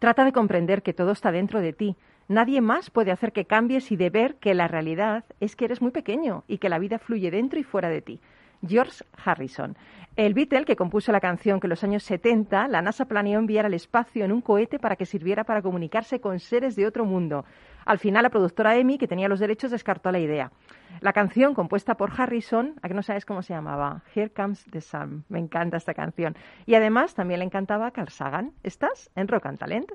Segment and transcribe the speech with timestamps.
[0.00, 1.94] Trata de comprender que todo está dentro de ti.
[2.26, 5.82] Nadie más puede hacer que cambies y de ver que la realidad es que eres
[5.82, 8.20] muy pequeño y que la vida fluye dentro y fuera de ti.
[8.66, 9.76] George Harrison.
[10.16, 13.64] El Beatle, que compuso la canción que en los años 70 la NASA planeó enviar
[13.64, 17.44] al espacio en un cohete para que sirviera para comunicarse con seres de otro mundo.
[17.86, 20.52] Al final, la productora EMI, que tenía los derechos, descartó la idea.
[21.00, 24.80] La canción, compuesta por Harrison, a que no sabes cómo se llamaba, Here Comes the
[24.80, 25.24] Sun.
[25.28, 26.36] Me encanta esta canción.
[26.66, 28.52] Y además también le encantaba Carl Sagan.
[28.62, 29.90] ¿Estás en Rock and Talent?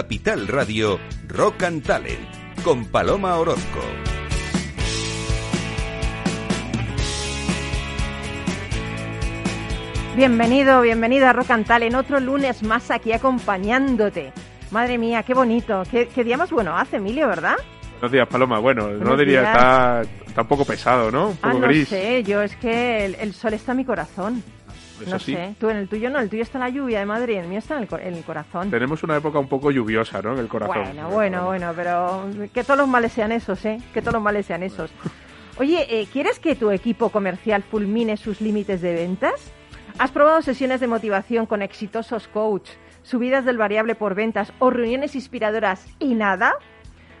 [0.00, 2.26] Capital Radio, Rock and Talent,
[2.64, 3.80] con Paloma Orozco.
[10.16, 14.32] Bienvenido, bienvenida a Rock and Talent, otro lunes más aquí acompañándote.
[14.70, 17.56] Madre mía, qué bonito, qué, qué día más bueno hace, Emilio, ¿verdad?
[17.94, 18.58] Buenos días, Paloma.
[18.58, 19.54] Bueno, no Buenos diría, días.
[19.56, 21.28] está, está un poco pesado, ¿no?
[21.28, 21.88] Un Ah, poco no gris.
[21.88, 24.42] sé, yo es que el, el sol está en mi corazón.
[25.00, 25.34] Eso no sí.
[25.34, 27.48] sé, tú en el tuyo no, el tuyo está en la lluvia de Madrid, el
[27.48, 28.70] mío está en el, en el corazón.
[28.70, 30.34] Tenemos una época un poco lluviosa, ¿no?
[30.34, 30.82] En el corazón.
[30.84, 33.80] Bueno, bueno, bueno, pero que todos los males sean esos, ¿eh?
[33.94, 34.90] Que todos los males sean esos.
[35.58, 39.52] Oye, eh, ¿quieres que tu equipo comercial fulmine sus límites de ventas?
[39.98, 42.70] ¿Has probado sesiones de motivación con exitosos coach,
[43.02, 46.54] subidas del variable por ventas o reuniones inspiradoras y nada?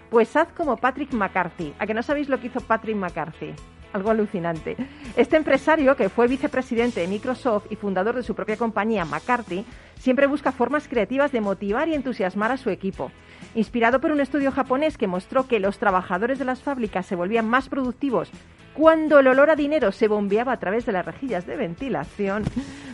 [0.08, 1.74] Pues haz como Patrick McCarthy.
[1.78, 3.54] ¿A que no sabéis lo que hizo Patrick McCarthy?
[3.92, 4.76] Algo alucinante.
[5.16, 9.64] Este empresario, que fue vicepresidente de Microsoft y fundador de su propia compañía, McCarthy,
[9.98, 13.10] siempre busca formas creativas de motivar y entusiasmar a su equipo.
[13.54, 17.48] Inspirado por un estudio japonés que mostró que los trabajadores de las fábricas se volvían
[17.48, 18.30] más productivos
[18.74, 22.44] cuando el olor a dinero se bombeaba a través de las rejillas de ventilación,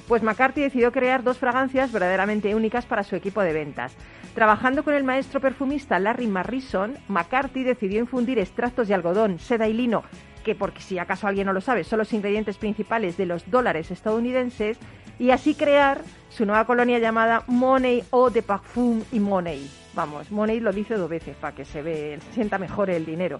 [0.08, 3.94] pues McCarthy decidió crear dos fragancias verdaderamente únicas para su equipo de ventas.
[4.34, 9.75] Trabajando con el maestro perfumista Larry Marrison, McCarthy decidió infundir extractos de algodón, seda y
[9.75, 10.03] lino,
[10.46, 13.90] que porque si acaso alguien no lo sabe, son los ingredientes principales de los dólares
[13.90, 14.78] estadounidenses,
[15.18, 16.02] y así crear
[16.36, 19.70] su nueva colonia llamada Money Eau de Parfum y Money.
[19.94, 23.38] Vamos, Money lo dice dos veces para que se ve, se sienta mejor el dinero.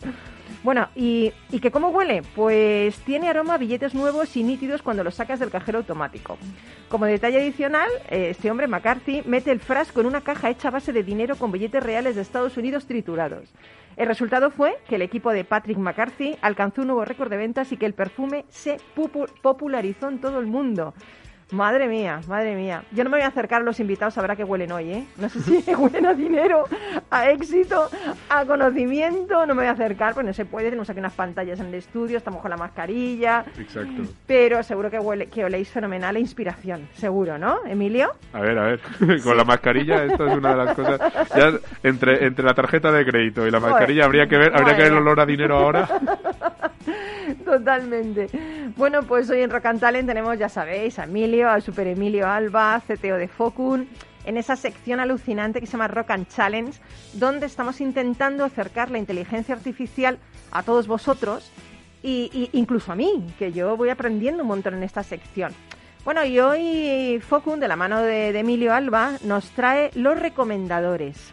[0.63, 2.23] Bueno, ¿y, ¿y que cómo huele?
[2.35, 6.39] Pues tiene aroma a billetes nuevos y nítidos cuando los sacas del cajero automático.
[6.89, 10.95] Como detalle adicional, este hombre, McCarthy, mete el frasco en una caja hecha a base
[10.95, 13.53] de dinero con billetes reales de Estados Unidos triturados.
[13.99, 17.73] El resultado fue que el equipo de Patrick McCarthy alcanzó un nuevo récord de ventas
[17.73, 18.79] y que el perfume se
[19.43, 20.95] popularizó en todo el mundo.
[21.53, 22.83] Madre mía, madre mía.
[22.91, 25.07] Yo no me voy a acercar a los invitados a qué huelen hoy, ¿eh?
[25.17, 26.65] No sé si huelen a dinero,
[27.09, 27.89] a éxito,
[28.29, 29.47] a conocimiento.
[29.47, 30.71] No me voy a acercar, pues no se puede.
[30.71, 33.45] Tenemos aquí unas pantallas en el estudio, estamos con la mascarilla.
[33.59, 34.03] Exacto.
[34.27, 36.89] Pero seguro que, huele, que oléis fenomenal e inspiración.
[36.95, 38.11] Seguro, ¿no, Emilio?
[38.33, 38.81] A ver, a ver.
[39.23, 41.01] Con la mascarilla, esto es una de las cosas.
[41.37, 41.53] Ya
[41.85, 44.93] entre, entre la tarjeta de crédito y la mascarilla habría que ver, habría que ver
[44.93, 45.89] el olor a dinero ahora.
[47.45, 48.29] Totalmente.
[48.77, 52.29] Bueno, pues hoy en Rock and Talent tenemos, ya sabéis, a Emilio, al Super Emilio
[52.29, 53.89] Alba, CTO de Focun,
[54.25, 56.79] en esa sección alucinante que se llama Rock and Challenge,
[57.15, 60.19] donde estamos intentando acercar la inteligencia artificial
[60.51, 61.51] a todos vosotros
[62.03, 65.53] y, incluso a mí, que yo voy aprendiendo un montón en esta sección.
[66.05, 71.33] Bueno, y hoy Focun, de la mano de, de Emilio Alba, nos trae los recomendadores.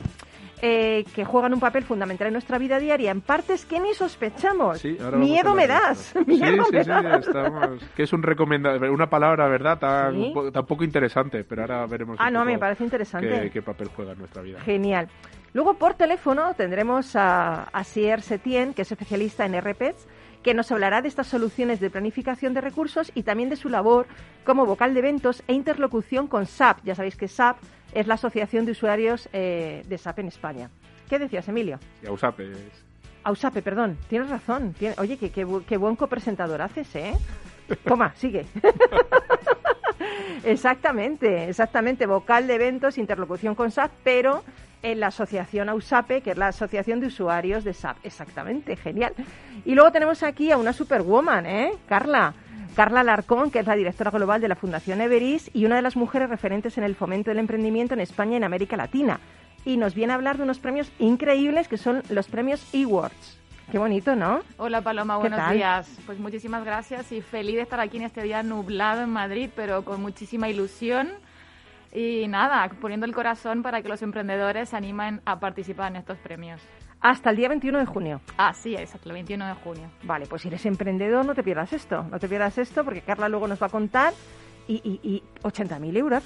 [0.66, 4.80] Eh, que juegan un papel fundamental en nuestra vida diaria en partes que ni sospechamos.
[4.80, 7.28] Sí, Miedo me das, miedo sí, me sí, das.
[7.28, 7.84] estamos.
[7.94, 9.78] Que es un recomendador, una palabra, ¿verdad?
[9.78, 12.16] Tan, tan poco interesante, pero ahora veremos.
[12.18, 13.42] Ah, no, me parece interesante.
[13.42, 14.62] Qué, qué papel juega en nuestra vida.
[14.62, 15.10] Genial.
[15.52, 20.08] Luego por teléfono tendremos a, a Sier Setien, que es especialista en RPs,
[20.44, 24.08] que nos hablará de estas soluciones de planificación de recursos y también de su labor
[24.46, 26.86] como vocal de eventos e interlocución con SAP.
[26.86, 27.58] Ya sabéis que SAP
[27.94, 30.70] es la Asociación de Usuarios eh, de SAP en España.
[31.10, 31.80] ¿Qué decías, Emilio?
[32.02, 32.58] Y Ausapes.
[33.24, 34.76] Ausape, perdón, tienes razón.
[34.98, 37.14] Oye, qué, qué, qué buen copresentador haces, ¿eh?
[37.86, 38.46] Toma, sigue.
[40.44, 42.06] exactamente, exactamente.
[42.06, 44.44] Vocal de eventos, interlocución con SAP, pero
[44.82, 47.98] en la asociación AUSAPE, que es la Asociación de Usuarios de SAP.
[48.04, 49.14] Exactamente, genial.
[49.64, 51.72] Y luego tenemos aquí a una superwoman, ¿eh?
[51.88, 52.34] Carla.
[52.74, 55.96] Carla Larcón, que es la directora global de la Fundación Everis y una de las
[55.96, 59.20] mujeres referentes en el fomento del emprendimiento en España y en América Latina.
[59.66, 63.40] Y nos viene a hablar de unos premios increíbles que son los premios eWords.
[63.72, 64.42] Qué bonito, ¿no?
[64.58, 65.56] Hola Paloma, ¿Qué buenos tal?
[65.56, 66.00] días.
[66.06, 69.86] Pues muchísimas gracias y feliz de estar aquí en este día nublado en Madrid, pero
[69.86, 71.10] con muchísima ilusión.
[71.94, 76.18] Y nada, poniendo el corazón para que los emprendedores se animen a participar en estos
[76.18, 76.60] premios.
[77.04, 78.22] Hasta el día 21 de junio.
[78.38, 79.90] Así es, hasta el 21 de junio.
[80.04, 83.28] Vale, pues si eres emprendedor no te pierdas esto, no te pierdas esto porque Carla
[83.28, 84.14] luego nos va a contar
[84.70, 86.24] y, y, y 80.000 euros.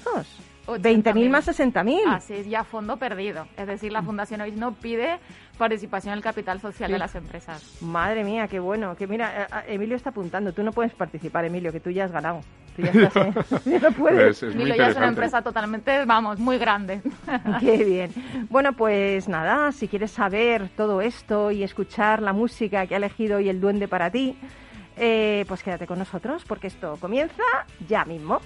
[0.68, 2.02] 20.000 más 60.000.
[2.06, 3.48] Así es, ya fondo perdido.
[3.56, 5.18] Es decir, la Fundación Hoy no pide
[5.56, 7.82] participación en el capital social de las empresas.
[7.82, 8.94] Madre mía, qué bueno.
[8.94, 10.52] Que mira, eh, eh, Emilio está apuntando.
[10.52, 12.42] Tú no puedes participar, Emilio, que tú ya has ganado.
[12.78, 13.80] Tú ya estás, ¿eh?
[13.82, 14.36] no puedes.
[14.36, 17.02] Es, es muy Milo ya es una empresa totalmente, vamos, muy grande.
[17.60, 18.12] Qué bien.
[18.48, 23.38] Bueno, pues nada, si quieres saber todo esto y escuchar la música que ha elegido
[23.38, 24.38] hoy el duende para ti,
[24.96, 27.42] eh, pues quédate con nosotros porque esto comienza
[27.88, 28.40] ya mismo.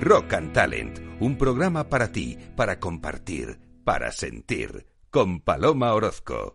[0.00, 6.52] Rock and Talent, un programa para ti, para compartir, para sentir, con Paloma Orozco.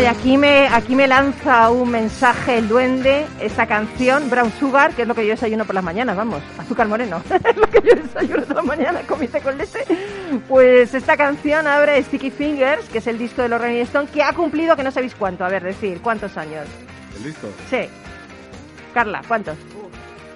[0.00, 4.94] Bueno, y aquí me, aquí me lanza un mensaje el duende, esta canción, Brown Sugar,
[4.94, 7.82] que es lo que yo desayuno por las mañanas, vamos, azúcar moreno, es lo que
[7.86, 9.80] yo desayuno por las mañanas, comiste con leche.
[10.48, 14.22] Pues esta canción abre Sticky Fingers, que es el disco de los Rolling Stones, que
[14.22, 16.66] ha cumplido que no sabéis cuánto, a ver, decir, ¿cuántos años?
[17.22, 17.48] ¿Listo?
[17.68, 17.86] Sí.
[18.94, 19.58] Carla, ¿cuántos?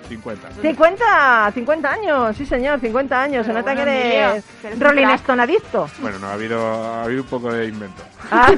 [0.09, 0.51] 50.
[0.63, 3.47] 50, 50 años, sí señor, 50 años.
[3.47, 4.45] Se nota bueno, que eres
[4.79, 5.21] Rolling crack.
[5.21, 5.89] Stone adicto.
[6.01, 8.03] Bueno, no, ha habido, ha habido un poco de invento.
[8.31, 8.53] Ah.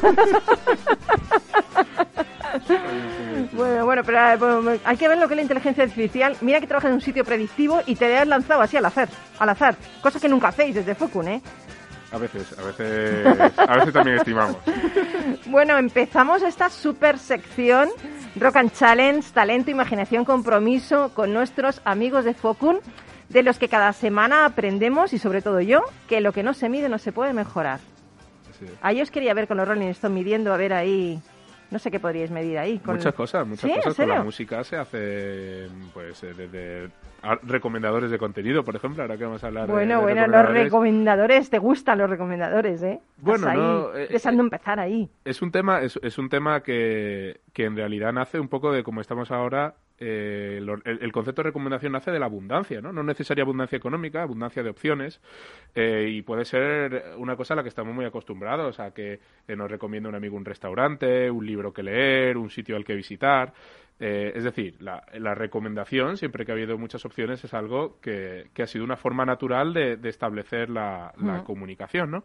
[3.53, 6.37] bueno, bueno, pero eh, bueno, hay que ver lo que es la inteligencia artificial.
[6.41, 9.09] Mira que trabajas en un sitio predictivo y te has lanzado así al azar,
[9.39, 9.77] al azar.
[10.01, 11.43] Cosa que nunca hacéis desde Focun, ¿eh?
[12.13, 13.27] A veces, a veces,
[13.57, 14.57] a veces también estimamos.
[15.47, 17.89] Bueno, empezamos esta super sección
[18.39, 22.81] Rock and Challenge, talento, imaginación, compromiso con nuestros amigos de Focun,
[23.31, 26.69] de los que cada semana aprendemos y sobre todo yo, que lo que no se
[26.69, 27.81] mide no se puede mejorar.
[28.59, 28.67] Sí.
[28.83, 31.19] Ahí os quería ver con los Rolling Stones midiendo, a ver ahí,
[31.71, 32.79] no sé qué podríais medir ahí.
[32.79, 32.97] Con...
[32.97, 33.71] Muchas cosas, muchas ¿Sí?
[33.71, 33.97] ¿En cosas.
[33.97, 36.91] Con la música se hace, pues, eh, desde
[37.43, 40.49] recomendadores de contenido, por ejemplo, ahora que vamos a hablar de- Bueno, de bueno, los
[40.49, 41.51] recomendadores.
[41.51, 43.01] te gustan los recomendadores, ¿eh?
[43.19, 45.09] Bueno, Estás ahí, no, eh, deseando empezar ahí.
[45.25, 48.83] Es un tema, es, es un tema que, que en realidad nace un poco de
[48.83, 49.75] como estamos ahora.
[49.99, 52.93] eh, lo- el, el concepto de recomendación nace de la abundancia, ¿no?
[52.93, 55.23] No necesaria abundancia económica, abundancia de opciones.
[55.75, 59.57] eh, y puede ser una cosa a la que estamos muy acostumbrados, a que eh,
[59.57, 63.55] nos recomienda un amigo un restaurante, un libro que leer, un sitio al que visitar.
[63.99, 68.49] Eh, es decir, la, la recomendación, siempre que ha habido muchas opciones, es algo que,
[68.53, 72.25] que ha sido una forma natural de, de establecer la, comunicación, ¿no?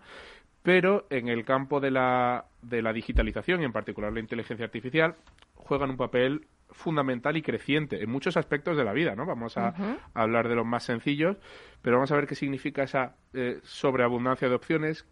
[0.63, 5.15] pero en el campo de la, de la digitalización y en particular la inteligencia artificial
[5.55, 9.25] juegan un papel fundamental y creciente en muchos aspectos de la vida, ¿no?
[9.25, 9.73] Vamos a,
[10.13, 11.37] hablar de los más sencillos,
[11.81, 15.05] pero vamos a ver qué significa esa eh, sobreabundancia de opciones,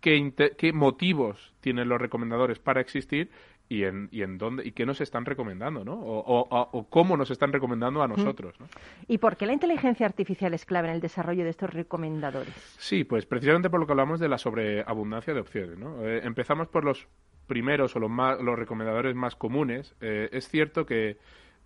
[0.00, 3.30] qué, qué motivos tienen los recomendadores para existir
[3.70, 5.94] y en, y en dónde y qué nos están recomendando, ¿no?
[5.94, 8.66] O, o- cómo nos están recomendando a nosotros, ¿no?
[9.06, 12.52] ¿Y por qué la inteligencia artificial es clave en el desarrollo de estos recomendadores?
[12.78, 15.78] Sí, pues precisamente por lo que hablamos de la sobreabundancia de opciones.
[15.78, 16.04] ¿no?
[16.04, 17.06] Eh, empezamos por los
[17.46, 19.94] primeros o los, más, los recomendadores más comunes.
[20.00, 21.18] Eh, es cierto que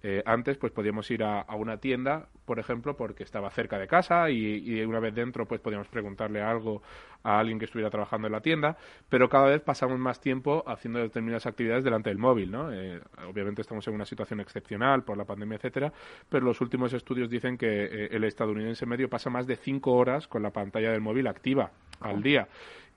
[0.07, 4.29] Eh, antes, pues podíamos ir a, una tienda, por ejemplo, porque estaba cerca de casa
[4.29, 6.83] y, una vez dentro, pues podíamos preguntarle algo
[7.23, 8.77] a alguien que estuviera trabajando en la tienda,
[9.09, 12.71] pero cada vez pasamos más tiempo haciendo determinadas actividades delante del móvil, ¿no?
[12.71, 15.91] Eh, obviamente estamos en una situación excepcional por la pandemia, etcétera,
[16.29, 20.29] pero los últimos estudios dicen que eh, el estadounidense medio pasa más de cinco horas
[20.29, 21.71] con la pantalla del móvil activa
[22.01, 22.47] al día.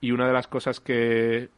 [0.02, 1.48] Y una de las cosas que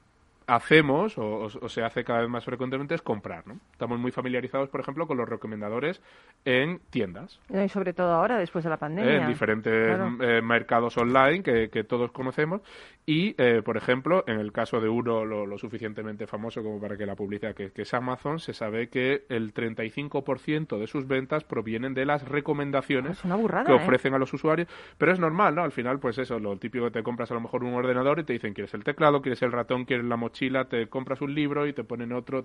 [0.50, 3.58] hacemos o, se hace cada vez más frecuentemente es comprar, ¿no?
[3.70, 6.02] Estamos muy familiarizados, por ejemplo, con los recomendadores
[6.44, 7.38] en tiendas.
[7.48, 9.22] Y sobre todo ahora, después de la pandemia.
[9.22, 12.62] en diferentes eh, mercados online que, todos conocemos.
[13.06, 17.06] Y, eh, por ejemplo, en el caso de uno lo, suficientemente famoso como para que
[17.06, 22.06] la publicidad, que, es Amazon, se sabe que el 35% de sus ventas provienen de
[22.06, 23.74] las recomendaciones que ¿eh?
[23.74, 24.68] ofrecen a los usuarios.
[24.98, 25.62] Pero es normal, ¿no?
[25.62, 28.24] Al final, pues eso, lo típico que te compras a lo mejor un ordenador y
[28.24, 30.39] te dicen, ¿quieres el teclado, quieres el ratón, quieres la mochila?
[30.68, 32.42] Te compras un libro y te ponen otro.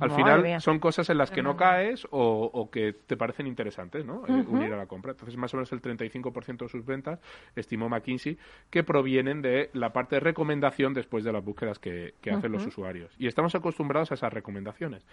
[0.00, 4.24] Al final son cosas en las que no caes o, que te parecen interesantes, ¿no?
[4.26, 5.12] Eh, unir a la compra.
[5.12, 7.20] Entonces, más o menos el 35% de sus ventas,
[7.54, 8.38] estimó McKinsey,
[8.70, 13.14] que provienen de la parte de recomendación después de las búsquedas que, hacen los usuarios.
[13.18, 15.06] Y estamos acostumbrados a esas recomendaciones.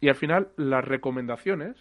[0.00, 1.76] Y al final, las recomendaciones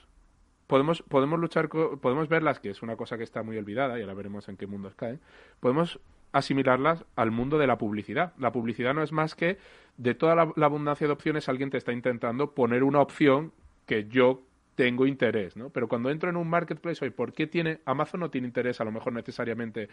[0.67, 4.13] podemos, podemos luchar, podemos verlas, que es una cosa que está muy olvidada, y ahora
[4.13, 5.19] veremos en qué mundos caen,
[5.59, 5.99] podemos
[6.33, 8.33] asimilarlas al mundo de la publicidad.
[8.37, 9.57] La publicidad no es más que
[9.97, 13.53] de toda la, abundancia de opciones alguien te está intentando poner una opción
[13.85, 14.41] que yo
[14.75, 15.69] tengo interés, ¿no?
[15.69, 18.83] Pero cuando entro en un marketplace, hoy, ¿por qué tiene Amazon no tiene interés a
[18.83, 19.87] lo mejor necesariamente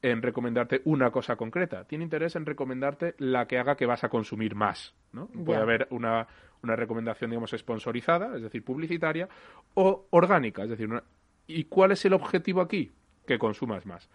[0.00, 1.84] en recomendarte una cosa concreta?
[1.84, 5.26] Tiene interés en recomendarte la que haga que vas a consumir más, ¿no?
[5.26, 6.26] Puede haber una,
[6.62, 9.28] una recomendación, digamos, sponsorizada, es decir, publicitaria,
[9.74, 10.88] o orgánica, es decir,
[11.46, 12.90] ¿y cuál es el objetivo aquí?
[13.26, 14.08] Que consumas más.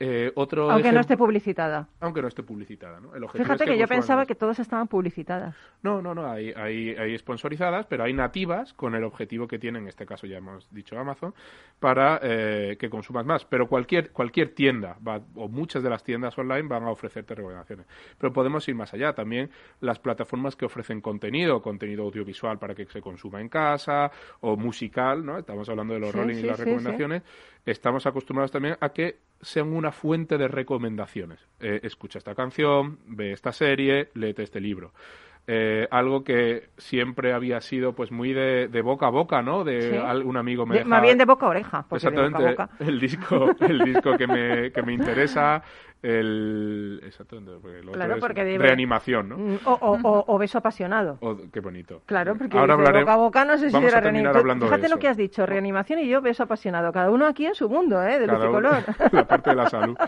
[0.00, 1.88] Eh, otro aunque no esté publicitada.
[1.98, 3.10] Aunque no esté publicitada, ¿no?
[3.30, 5.56] Fíjate que, yo pensaba que todas estaban publicitadas.
[5.82, 9.80] No, no, no, hay, hay, hay sponsorizadas, pero hay nativas con el objetivo que tiene,
[9.80, 11.34] en este caso ya hemos dicho Amazon,
[11.80, 13.44] para eh, que consumas más.
[13.44, 14.96] Pero cualquier, cualquier tienda,
[15.34, 17.86] o muchas de las tiendas online van a ofrecerte recomendaciones.
[18.18, 19.14] Pero podemos ir más allá.
[19.14, 19.50] También
[19.80, 25.26] las plataformas que ofrecen contenido, contenido audiovisual para que se consuma en casa, o musical,
[25.26, 25.38] ¿no?
[25.38, 27.22] Estamos hablando de los rolling y las recomendaciones.
[27.66, 31.40] Estamos acostumbrados también a que sean una fuente de recomendaciones.
[31.60, 34.92] Eh, escucha esta canción, ve esta serie, léete este libro.
[35.50, 39.64] Eh, algo que siempre había sido pues muy de, boca a boca, ¿no?
[39.64, 41.86] De algún amigo me Más bien de boca a oreja.
[41.90, 42.54] Exactamente.
[42.80, 45.62] El disco, el disco que me, que me interesa,
[46.02, 47.52] el exactamente
[48.20, 49.38] porque reanimación, ¿no?
[49.38, 51.18] Mm, o, beso apasionado.
[51.50, 52.02] qué bonito.
[52.04, 54.60] Claro, porque Ahora de boca a boca no sé si era reanimación.
[54.60, 56.92] Fíjate lo que has dicho, reanimación y yo beso apasionado.
[56.92, 58.18] Cada uno aquí en su mundo, ¿eh?
[58.18, 58.84] De luz y color.
[59.12, 59.96] la parte de la salud.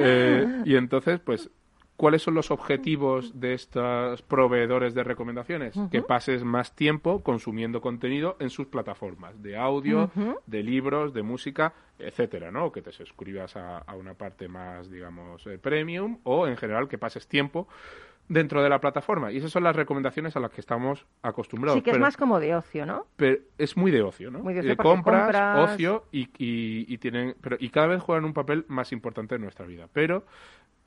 [0.00, 1.50] Eh, y entonces, pues
[1.98, 5.74] ¿Cuáles son los objetivos de estos proveedores de recomendaciones?
[5.90, 10.08] Que pases más tiempo consumiendo contenido en sus plataformas de audio,
[10.46, 12.70] de libros, de música, etcétera, ¿no?
[12.70, 17.26] Que te suscribas a, una parte más, digamos, eh, premium o en general que pases
[17.26, 17.66] tiempo
[18.28, 19.32] dentro de la plataforma.
[19.32, 21.78] Y esas son las recomendaciones a las que estamos acostumbrados.
[21.78, 23.06] Sí, que es más como de ocio, ¿no?
[23.16, 24.38] Pero es muy de ocio, ¿no?
[24.38, 28.92] Muy de compras, ocio y, y, tienen, pero, y cada vez juegan un papel más
[28.92, 29.88] importante en nuestra vida.
[29.92, 30.24] Pero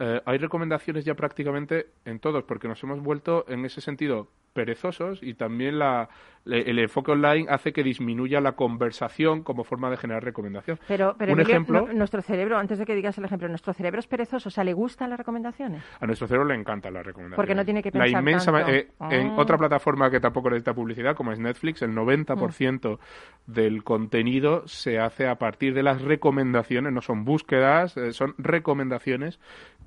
[0.03, 5.21] eh, hay recomendaciones ya prácticamente en todos, porque nos hemos vuelto en ese sentido perezosos
[5.21, 6.09] y también la,
[6.45, 10.79] el enfoque online hace que disminuya la conversación como forma de generar recomendación.
[10.87, 14.07] Pero, pero Un ejemplo, nuestro cerebro, antes de que digas el ejemplo, nuestro cerebro es
[14.07, 15.83] perezoso, o sea, ¿le gustan las recomendaciones?
[15.99, 17.35] A nuestro cerebro le encantan las recomendaciones.
[17.35, 19.35] Porque no tiene que pensar La inmensa eh, En ah.
[19.37, 22.97] otra plataforma que tampoco necesita publicidad, como es Netflix, el 90%
[23.45, 29.39] del contenido se hace a partir de las recomendaciones, no son búsquedas, eh, son recomendaciones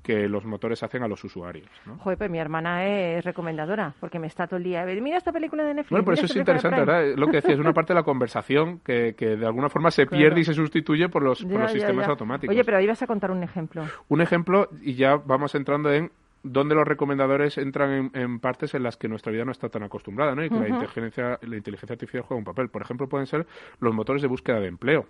[0.05, 1.67] que los motores hacen a los usuarios.
[1.87, 1.97] ¿no?
[1.97, 5.63] Joder, pues mi hermana es recomendadora, porque me está todo el día, mira esta película
[5.63, 5.89] de Netflix.
[5.89, 7.15] Bueno, por eso es interesante, ¿verdad?
[7.17, 10.05] Lo que decía, es una parte de la conversación que, que de alguna forma se
[10.05, 12.53] pierde y se sustituye por los, por los sistemas automáticos.
[12.53, 13.83] Oye, pero ahí vas a contar un ejemplo.
[14.07, 16.11] Un ejemplo, y ya vamos entrando en
[16.43, 20.35] dónde los recomendadores entran en, partes en las que nuestra vida no está tan acostumbrada,
[20.35, 20.45] ¿no?
[20.45, 22.69] Y que la, inteligencia, la inteligencia artificial juega un papel.
[22.69, 23.47] Por ejemplo, pueden ser
[23.79, 25.07] los motores de búsqueda de empleo.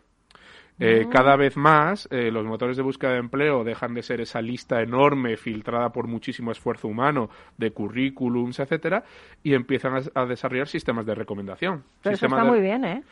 [0.79, 4.41] Eh, cada vez más eh, los motores de búsqueda de empleo dejan de ser esa
[4.41, 9.03] lista enorme filtrada por muchísimo esfuerzo humano de currículums, etcétera,
[9.41, 11.83] y empiezan a, desarrollar sistemas de recomendación.
[12.01, 13.03] Pero eso está muy bien, ¿eh?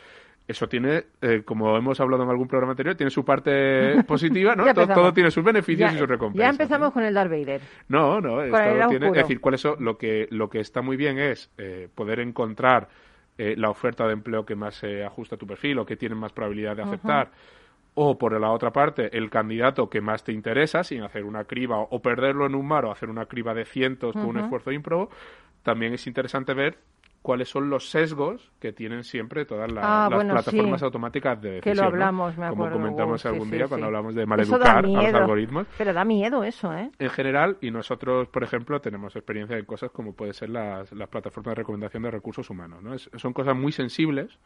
[0.45, 4.65] Eso tiene, eh, como hemos hablado en algún programa anterior, tiene su parte positiva, ¿no?
[4.73, 6.45] todo, tiene sus beneficios y sus recompensas.
[6.45, 7.61] Ya empezamos con el Darth Vader.
[7.87, 8.41] No, no,
[8.89, 9.55] tiene, es decir, ¿cuál?
[9.79, 11.49] Lo que, lo que está muy bien es
[11.95, 12.89] poder encontrar
[13.37, 16.15] eh, la oferta de empleo que más se ajusta a tu perfil o que tiene
[16.15, 17.31] más probabilidad de aceptar.
[17.95, 21.79] O por la otra parte, el candidato que más te interesa, sin hacer una criba
[21.79, 25.09] o perderlo en un mar o hacer una criba de cientos con un esfuerzo ímprobo,
[25.61, 26.77] también es interesante ver
[27.23, 30.85] cuáles son los sesgos que tienen siempre todas Ah, las bueno, plataformas sí.
[30.85, 31.77] automáticas de Que decisión.
[31.77, 31.87] lo ¿no?
[31.87, 32.77] hablamos, me Como acuerdo.
[32.77, 35.67] comentamos Uh, algún sí, día sí, cuando hablamos de maleducar a los algoritmos.
[35.77, 36.91] Pero da miedo eso, ¿eh?
[36.99, 41.09] En general, y nosotros, por ejemplo, tenemos experiencia en cosas como puede ser las, las
[41.09, 42.83] plataformas de recomendación de recursos humanos.
[42.83, 42.93] ¿no?
[42.93, 44.37] Es- son cosas muy sensibles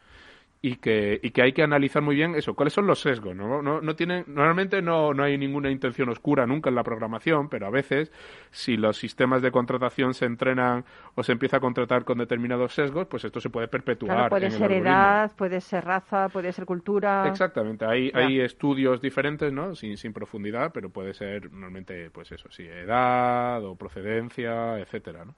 [0.61, 2.55] y que, y que hay que analizar muy bien eso.
[2.55, 3.35] ¿Cuáles son los sesgos?
[3.35, 7.47] No, no, no tienen, normalmente no, no hay ninguna intención oscura nunca en la programación,
[7.47, 8.11] pero a veces,
[8.51, 10.83] si los sistemas de contratación se entrenan
[11.15, 14.15] o se empieza a contratar con determinados sesgos, pues esto se puede perpetuar.
[14.15, 17.27] Claro, puede en ser edad, puede ser raza, puede ser cultura.
[17.27, 18.19] Exactamente, hay, Ya.
[18.19, 19.75] hay estudios diferentes, ¿no?
[19.75, 25.35] Sin, sin profundidad, pero puede ser normalmente, pues eso, sí, edad o procedencia, etcétera, ¿no?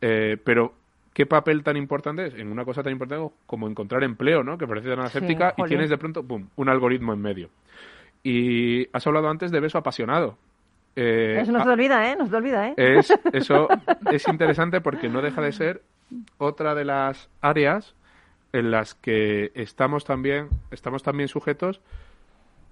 [0.00, 0.72] Eh, pero,
[1.16, 4.58] ¿qué papel tan importante es en una cosa tan importante como encontrar empleo, ¿no?
[4.58, 5.68] Que parece tan aséptica y jolín.
[5.70, 7.48] tienes de pronto, ¡pum!, un algoritmo en medio.
[8.22, 10.36] Y has hablado antes de beso apasionado.
[10.94, 12.16] Eh, Eso no se ah, te olvida, ¿eh?
[12.18, 12.74] No se te olvida, ¿eh?
[12.76, 13.66] es, eso
[14.12, 15.80] es interesante porque no deja de ser
[16.36, 17.94] otra de las áreas
[18.52, 21.80] en las que estamos también, estamos también sujetos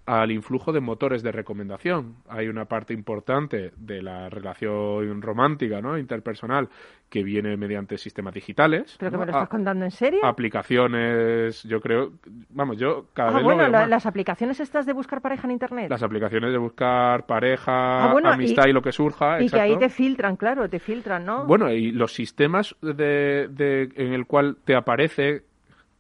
[0.06, 2.16] al influjo de motores de recomendación.
[2.28, 5.96] Hay una parte importante de la relación romántica, ¿no?
[5.96, 6.68] interpersonal,
[7.08, 8.96] que viene mediante sistemas digitales.
[8.98, 9.20] ¿Pero que ¿no?
[9.20, 10.20] me lo estás A- contando en serio?
[10.24, 12.12] aplicaciones, yo creo,
[12.50, 13.88] vamos, yo cada ah, vez bueno, lo veo la- más.
[13.88, 15.90] las aplicaciones estas de buscar pareja en Internet.
[15.90, 19.40] Las aplicaciones de buscar pareja, Ah, bueno, amistad y- y, lo que surja.
[19.42, 21.46] y que ahí te filtran, claro, te filtran, ¿no?
[21.46, 25.44] Bueno, y los sistemas de, de- en el cual te aparece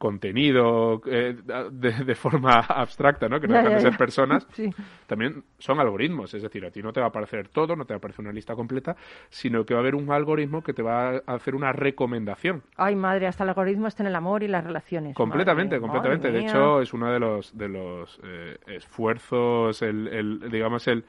[0.04, 1.34] contenido eh,
[1.72, 3.40] de, de forma abstracta, ¿no?
[3.40, 3.98] Que no Ya, dejan ya, de ser ya.
[3.98, 4.70] personas, Sí.
[5.06, 6.34] también son algoritmos.
[6.34, 8.22] Es decir, a ti no te va a aparecer todo, no te va a aparecer
[8.22, 8.96] una lista completa,
[9.30, 12.62] sino que va a haber un algoritmo que te va a hacer una recomendación.
[12.76, 15.14] Ay, madre, hasta el algoritmo está en el amor y las relaciones.
[15.16, 16.28] Completamente, Madre, completamente.
[16.28, 21.04] madre De hecho, es uno de los, de los eh, esfuerzos, el, el- digamos, el,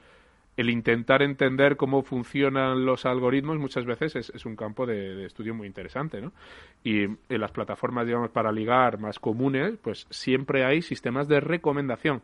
[0.56, 5.26] el intentar entender cómo funcionan los algoritmos muchas veces es, es un campo de, de
[5.26, 6.32] estudio muy interesante, ¿no?
[6.82, 12.22] Y en las plataformas, digamos, para ligar más comunes, pues siempre hay sistemas de recomendación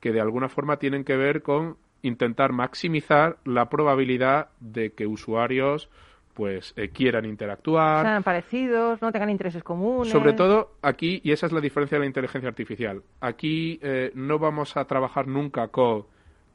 [0.00, 5.88] que de alguna forma tienen que ver con intentar maximizar la probabilidad de que usuarios
[6.34, 10.12] pues eh, quieran interactuar, Sean parecidos, no tengan intereses comunes.
[10.12, 14.38] sobre todo aquí, y esa es la diferencia de la inteligencia artificial, aquí eh, no
[14.38, 16.06] vamos a trabajar nunca con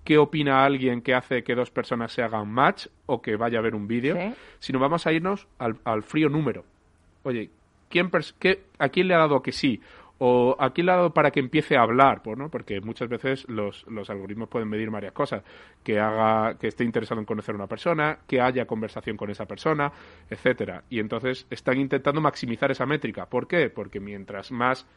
[0.10, 3.62] qué opina alguien que hace que dos personas se hagan match o que vaya a
[3.62, 4.34] ver un vídeo, Sí.
[4.58, 6.65] sino vamos a irnos al, al frío número.
[7.22, 7.52] Oye,
[7.89, 9.80] ¿quién qué- ¿a quién le ha dado que sí?
[10.17, 12.24] ¿O a quién le ha dado para que empiece a hablar?
[12.24, 12.50] Pues, ¿no?
[12.50, 15.43] Porque muchas veces los, los algoritmos pueden medir varias cosas.
[15.84, 19.45] Que haga, que esté interesado en conocer a una persona, que haya conversación con esa
[19.45, 19.91] persona,
[20.28, 20.86] etcétera.
[20.89, 23.28] Y entonces están intentando maximizar esa métrica.
[23.28, 23.69] ¿Por qué?
[23.69, 24.88] Porque mientras más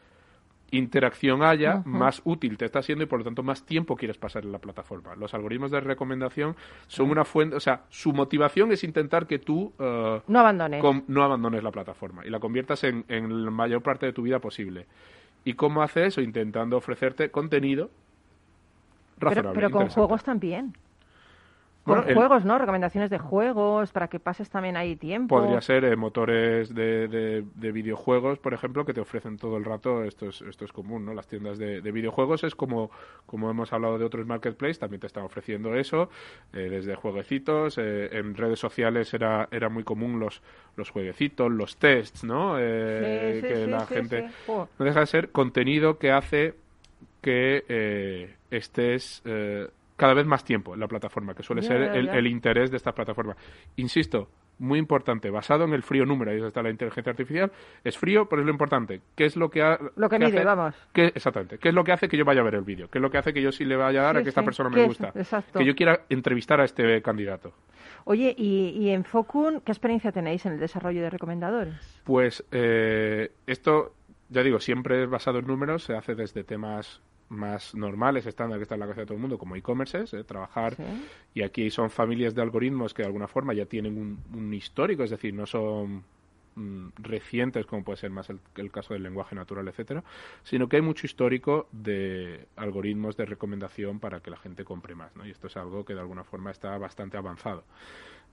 [0.72, 4.44] interacción haya, más útil te está siendo y por lo tanto más tiempo quieres pasar
[4.44, 5.14] en la plataforma.
[5.14, 6.56] Los algoritmos de recomendación
[6.88, 10.82] son una fuente, o sea, su motivación es intentar que tú eh, No abandones.
[11.06, 14.38] no abandones la plataforma y la conviertas en, en la mayor parte de tu vida
[14.40, 14.87] posible.
[15.44, 16.20] ¿Y cómo hace eso?
[16.20, 17.90] Intentando ofrecerte contenido
[19.18, 19.54] pero, razonable.
[19.54, 19.94] pero con interesante.
[20.00, 20.72] juegos también.
[21.85, 22.59] Con Bueno, el- juegos, ¿no?
[22.59, 25.37] Recomendaciones de juegos para que pases también ahí tiempo.
[25.37, 29.64] Podría ser eh, motores de, de- de videojuegos, por ejemplo, que te ofrecen todo el
[29.64, 31.12] rato, esto es, esto es común, ¿no?
[31.12, 32.92] Las tiendas de, de videojuegos es como,
[33.27, 36.09] como hemos hablado de otros marketplaces, también te están ofreciendo eso,
[36.53, 40.40] eh, desde jueguecitos, eh, en redes sociales era, era muy común los,
[40.77, 42.59] los jueguecitos, los tests, ¿no?
[42.61, 44.31] Eh, Sí, sí, que sí, la gente...
[44.47, 46.55] No deja de ser contenido que hace
[47.23, 49.23] que estés
[50.02, 53.36] cada vez más tiempo en la plataforma, que suele ser el, interés de esta plataforma.
[53.76, 57.52] Insisto, muy importante, basado en el frío número, ahí está la inteligencia artificial,
[57.84, 59.00] es frío, pero es lo importante.
[59.14, 60.74] ¿Qué es lo que, ha- Lo que que mide, hace- vamos.
[60.92, 61.58] qué- exactamente.
[61.58, 62.88] ¿Qué es lo que hace que yo vaya a ver el vídeo?
[62.90, 64.28] ¿Qué es lo que hace que yo sí le vaya a dar Sí, a que
[64.30, 65.12] esta persona ¿Qué me gusta?
[65.14, 65.60] Exacto.
[65.60, 67.52] Que yo quiera entrevistar a este candidato.
[68.04, 72.00] Oye, y, y en Focun, ¿qué experiencia tenéis en el desarrollo de recomendadores?
[72.02, 73.94] Pues eh, esto,
[74.30, 77.00] ya digo, siempre es basado en números, se hace desde temas
[77.33, 80.23] más normales, estándar que está en la cabeza de todo el mundo, como e-commerces, eh,
[80.25, 80.83] trabajar, Sí.
[81.35, 85.03] y aquí son familias de algoritmos que de alguna forma ya tienen un, un histórico,
[85.03, 86.05] es decir, no son
[86.55, 90.05] mm, recientes como puede ser más el, el caso del lenguaje natural, etcétera,
[90.42, 95.16] sino que hay mucho histórico de algoritmos de recomendación para que la gente compre más,
[95.16, 95.27] ¿no?
[95.27, 97.64] Y esto es algo que de alguna forma está bastante avanzado.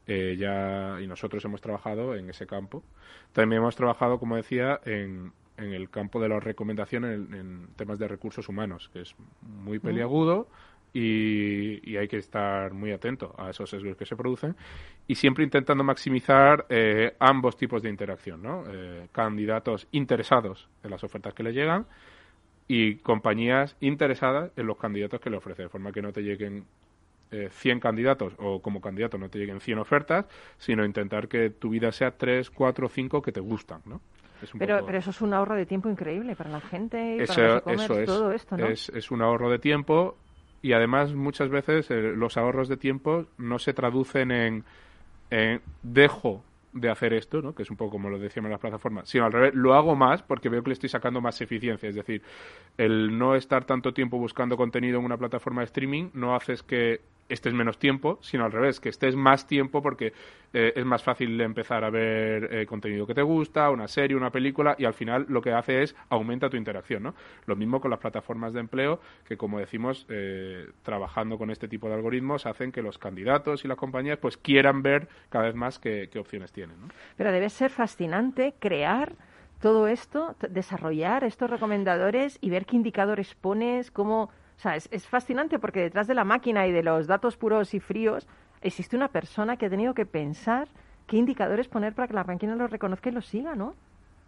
[0.07, 2.83] Eh, ya y nosotros hemos trabajado en ese campo.
[3.31, 7.99] También hemos trabajado, como decía, en, en el campo de la recomendación en, en temas
[7.99, 10.47] de recursos humanos, que es muy peliagudo
[10.93, 14.55] y, y hay que estar muy atento a esos sesgos que se producen
[15.07, 18.63] y siempre intentando maximizar eh, ambos tipos de interacción, ¿no?
[18.67, 21.85] Eh, candidatos interesados en las ofertas que le llegan
[22.67, 26.65] y compañías interesadas en los candidatos que le ofrece, de forma que no te lleguen
[27.31, 30.25] eh, 100 candidatos o como candidato no te lleguen 100 ofertas,
[30.57, 34.01] sino intentar que tu vida sea 3, 4, 5 que te gustan, ¿no?
[34.57, 37.99] Pero, pero eso es un ahorro de tiempo increíble para la gente y para eso
[37.99, 38.67] es, todo esto, ¿no?
[38.67, 40.17] Es, es un ahorro de tiempo
[40.61, 44.63] y además muchas veces eh, los ahorros de tiempo no se traducen en,
[45.29, 47.53] en dejo de hacer esto, ¿no?
[47.55, 49.95] que es un poco como lo decíamos en las plataformas, sino al revés, lo hago
[49.95, 51.89] más porque veo que le estoy sacando más eficiencia.
[51.89, 52.21] Es decir,
[52.77, 57.01] el no estar tanto tiempo buscando contenido en una plataforma de streaming no haces que
[57.29, 60.13] estés menos tiempo, sino al revés, que estés más tiempo porque
[60.51, 64.31] eh, es más fácil empezar a ver eh, contenido que te gusta, una serie, una
[64.31, 67.13] película, y al final lo que hace es aumenta tu interacción, ¿no?
[67.45, 71.87] Lo mismo con las plataformas de empleo, que como decimos, eh, trabajando con este tipo
[71.87, 75.77] de algoritmos, hacen que los candidatos y las compañías pues quieran ver cada vez más
[75.79, 76.87] qué, opciones tienen, ¿no?
[77.15, 79.13] Pero debe ser fascinante crear
[79.61, 85.57] todo esto, desarrollar estos recomendadores y ver qué indicadores pones, cómo o sea, es, fascinante
[85.57, 88.27] porque detrás de la máquina y de los datos puros y fríos
[88.61, 90.67] existe una persona que ha tenido que pensar
[91.07, 93.73] qué indicadores poner para que la máquina los reconozca y los siga, ¿no?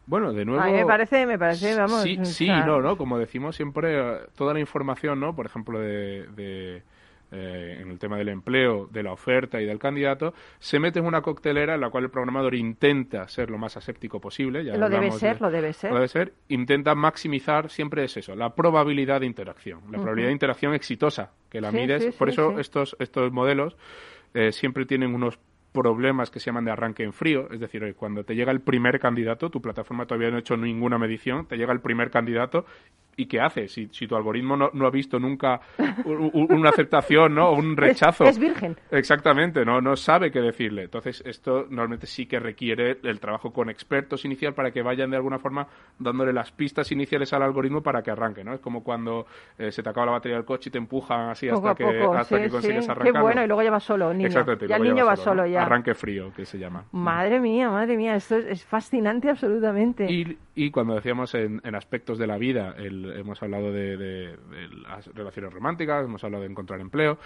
[0.07, 0.61] Bueno, de nuevo...
[0.63, 2.03] A mí me parece, me parece, vamos...
[2.03, 2.95] Sí, sí, no, ¿no?
[2.95, 5.35] Como decimos siempre, toda la información, ¿no?
[5.35, 6.81] Por ejemplo, de
[7.31, 11.05] eh, en el tema del empleo, de la oferta y del candidato, se mete en
[11.05, 14.65] una coctelera en la cual el programador intenta ser lo más aséptico posible.
[14.65, 15.91] Ya lo debe ser, lo debe ser.
[15.91, 16.33] Lo debe ser.
[16.49, 21.61] Intenta maximizar, siempre es eso, la probabilidad de interacción, la probabilidad de interacción exitosa, que
[21.61, 22.13] la mides.
[22.15, 23.77] Por eso estos, estos modelos
[24.33, 25.39] eh, siempre tienen unos
[25.71, 28.99] problemas que se llaman de arranque en frío, es decir, cuando te llega el primer
[28.99, 32.65] candidato, tu plataforma todavía no ha hecho ninguna medición, te llega el primer candidato
[33.17, 33.67] ¿Y qué hace?
[33.67, 35.59] Si, si tu algoritmo no, no ha visto nunca
[36.05, 37.49] una aceptación ¿no?
[37.49, 38.23] o un rechazo.
[38.23, 38.77] Es, virgen.
[38.89, 40.83] Exactamente, no, no sabe qué decirle.
[40.83, 45.17] Entonces, esto normalmente sí que requiere el trabajo con expertos inicial para que vayan de
[45.17, 45.67] alguna forma
[45.99, 48.43] dándole las pistas iniciales al algoritmo para que arranque.
[48.43, 48.53] ¿no?
[48.53, 49.25] Es como cuando
[49.57, 52.41] eh, se te acaba la batería del coche y te empujan así hasta, que, hasta
[52.41, 53.13] que consigues arrancar.
[53.13, 54.29] Qué bueno, y luego ya va solo, niño.
[54.29, 55.63] Ya el niño va solo, ya.
[55.63, 56.85] Arranque frío, que se llama.
[56.91, 60.11] Madre mía, madre mía, esto es, fascinante absolutamente.
[60.11, 64.37] Y, y cuando decíamos en, en aspectos de la vida, el hemos hablado de,
[64.87, 67.17] las relaciones románticas, hemos hablado de encontrar empleo,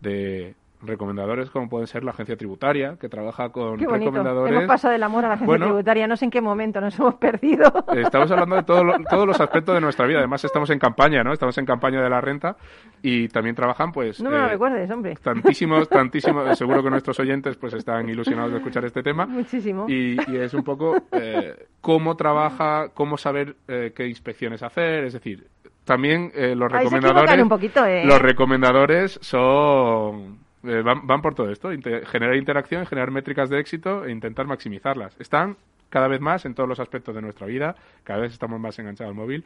[0.00, 4.54] de recomendadores como pueden ser la agencia tributaria, que trabaja con recomendadores.
[4.54, 7.14] Hemos pasado del amor a la agencia tributaria, no sé en qué momento nos hemos
[7.14, 7.72] perdido.
[7.96, 10.18] Estamos hablando de todos los aspectos de nuestra vida.
[10.18, 11.32] Además, estamos en campaña, ¿no?
[11.32, 12.56] Estamos en campaña de la renta
[13.02, 14.20] y también trabajan, pues.
[14.20, 15.16] No me lo eh, recuerdes, hombre.
[15.22, 16.58] Tantísimos, tantísimos.
[16.58, 19.26] seguro que nuestros oyentes, pues, están ilusionados de escuchar este tema.
[19.26, 19.86] Muchísimo.
[19.88, 25.46] Y, es un poco eh, cómo trabaja, cómo saber eh, qué inspecciones hacer, es decir,
[25.84, 28.04] también los recomendadores.
[28.04, 34.12] Los recomendadores son eh, van, por todo esto, generar interacción, generar métricas de éxito e
[34.12, 35.18] intentar maximizarlas.
[35.20, 35.56] Están
[35.88, 39.10] cada vez más en todos los aspectos de nuestra vida, cada vez estamos más enganchados
[39.10, 39.44] al móvil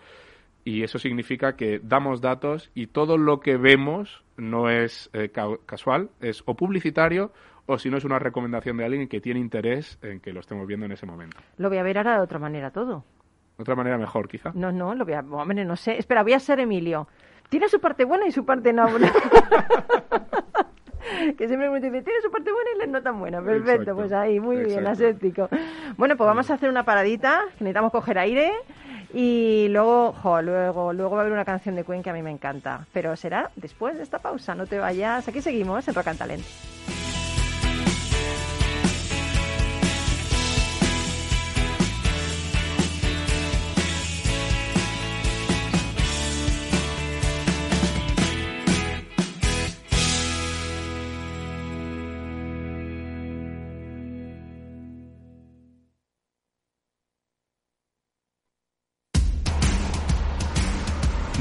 [0.64, 5.31] y eso significa que damos datos y todo lo que vemos no es eh,
[5.64, 7.33] casual, es o publicitario
[7.66, 10.66] o si no es una recomendación de alguien que tiene interés en que lo estemos
[10.66, 11.37] viendo en ese momento.
[11.57, 13.05] Lo voy a ver ahora de otra manera todo.
[13.57, 14.52] De otra manera mejor, quizá.
[14.55, 15.20] No, no, lo voy a...
[15.20, 15.98] Hombre, no sé.
[15.98, 17.09] Espera, voy a ser Emilio.
[17.48, 18.87] Tiene su parte buena y su parte no.
[21.38, 23.42] que siempre me dice, tiene su parte buena y la no tan buena.
[23.42, 25.49] Perfecto, pues ahí, muy bien, aséptico.
[25.97, 28.53] Bueno, pues vamos a hacer una paradita, necesitamos coger aire
[29.12, 32.23] y luego, jo, luego, luego va a haber una canción de Queen que a mí
[32.23, 36.09] me encanta, pero será después de esta pausa, no te vayas, aquí seguimos en Rock
[36.09, 37.06] and Talent.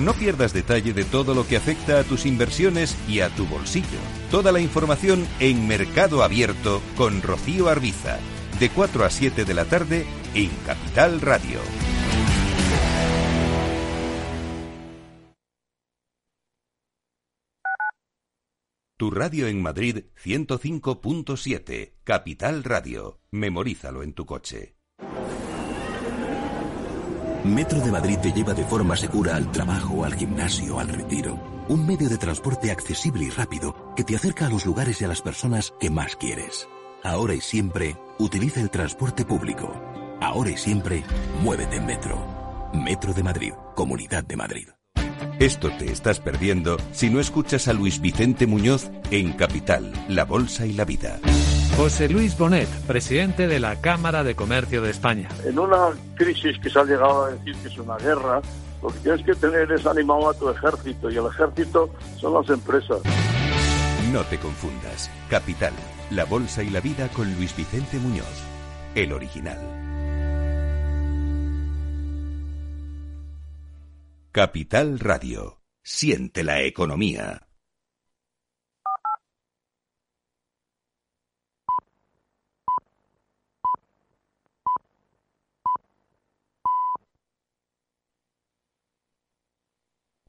[0.05, 3.97] No pierdas detalle de todo lo que afecta a tus inversiones y a tu bolsillo.
[4.29, 8.19] Toda la información en Mercado Abierto con Rocío Arbiza,
[8.59, 11.59] de 4 a 7 de la tarde en Capital Radio.
[18.97, 23.21] Tu radio en Madrid 105.7, Capital Radio.
[23.31, 24.74] Memorízalo en tu coche.
[27.45, 31.39] Metro de Madrid te lleva de forma segura al trabajo, al gimnasio, al retiro.
[31.69, 35.07] Un medio de transporte accesible y rápido que te acerca a los lugares y a
[35.07, 36.67] las personas que más quieres.
[37.03, 39.71] Ahora y siempre, utiliza el transporte público.
[40.21, 41.03] Ahora y siempre,
[41.43, 42.71] muévete en Metro.
[42.73, 44.67] Metro de Madrid, Comunidad de Madrid.
[45.39, 50.65] Esto te estás perdiendo si no escuchas a Luis Vicente Muñoz en Capital, La Bolsa
[50.65, 51.19] y la Vida.
[51.77, 55.27] José Luis Bonet, presidente de la Cámara de Comercio de España.
[55.43, 58.41] En una crisis que se ha llegado a decir que es una guerra,
[58.81, 62.49] lo que tienes que tener es animado a tu ejército y el ejército son las
[62.49, 63.01] empresas.
[64.13, 65.11] No te confundas.
[65.29, 65.73] Capital,
[66.11, 68.43] la bolsa y la vida con Luis Vicente Muñoz,
[68.95, 69.59] el original.
[74.31, 75.61] Capital Radio.
[75.83, 77.44] Siente la economía.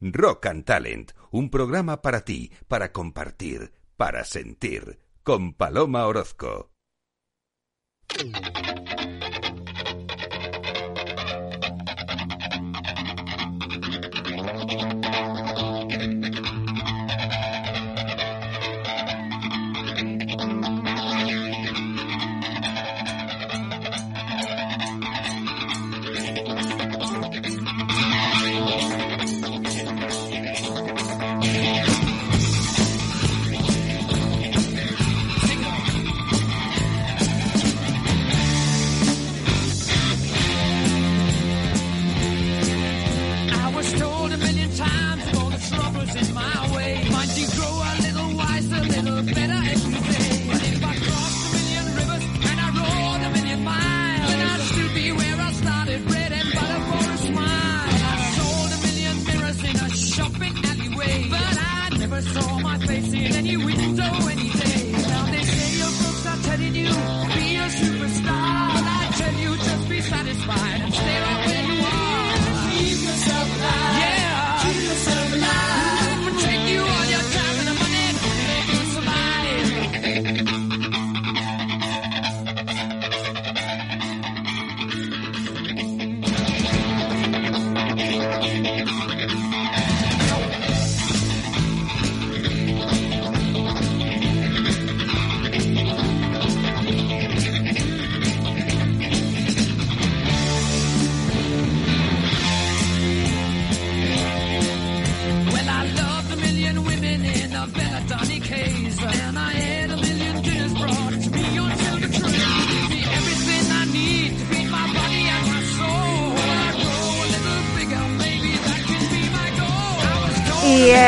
[0.01, 6.71] Rock and Talent, un programa para ti, para compartir, para sentir, con Paloma Orozco.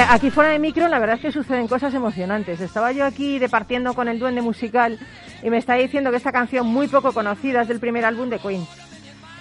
[0.09, 2.61] Aquí fuera de micro, la verdad es que suceden cosas emocionantes.
[2.61, 4.99] Estaba yo aquí departiendo con el duende musical
[5.43, 8.39] y me está diciendo que esta canción muy poco conocida es del primer álbum de
[8.39, 8.67] Queen.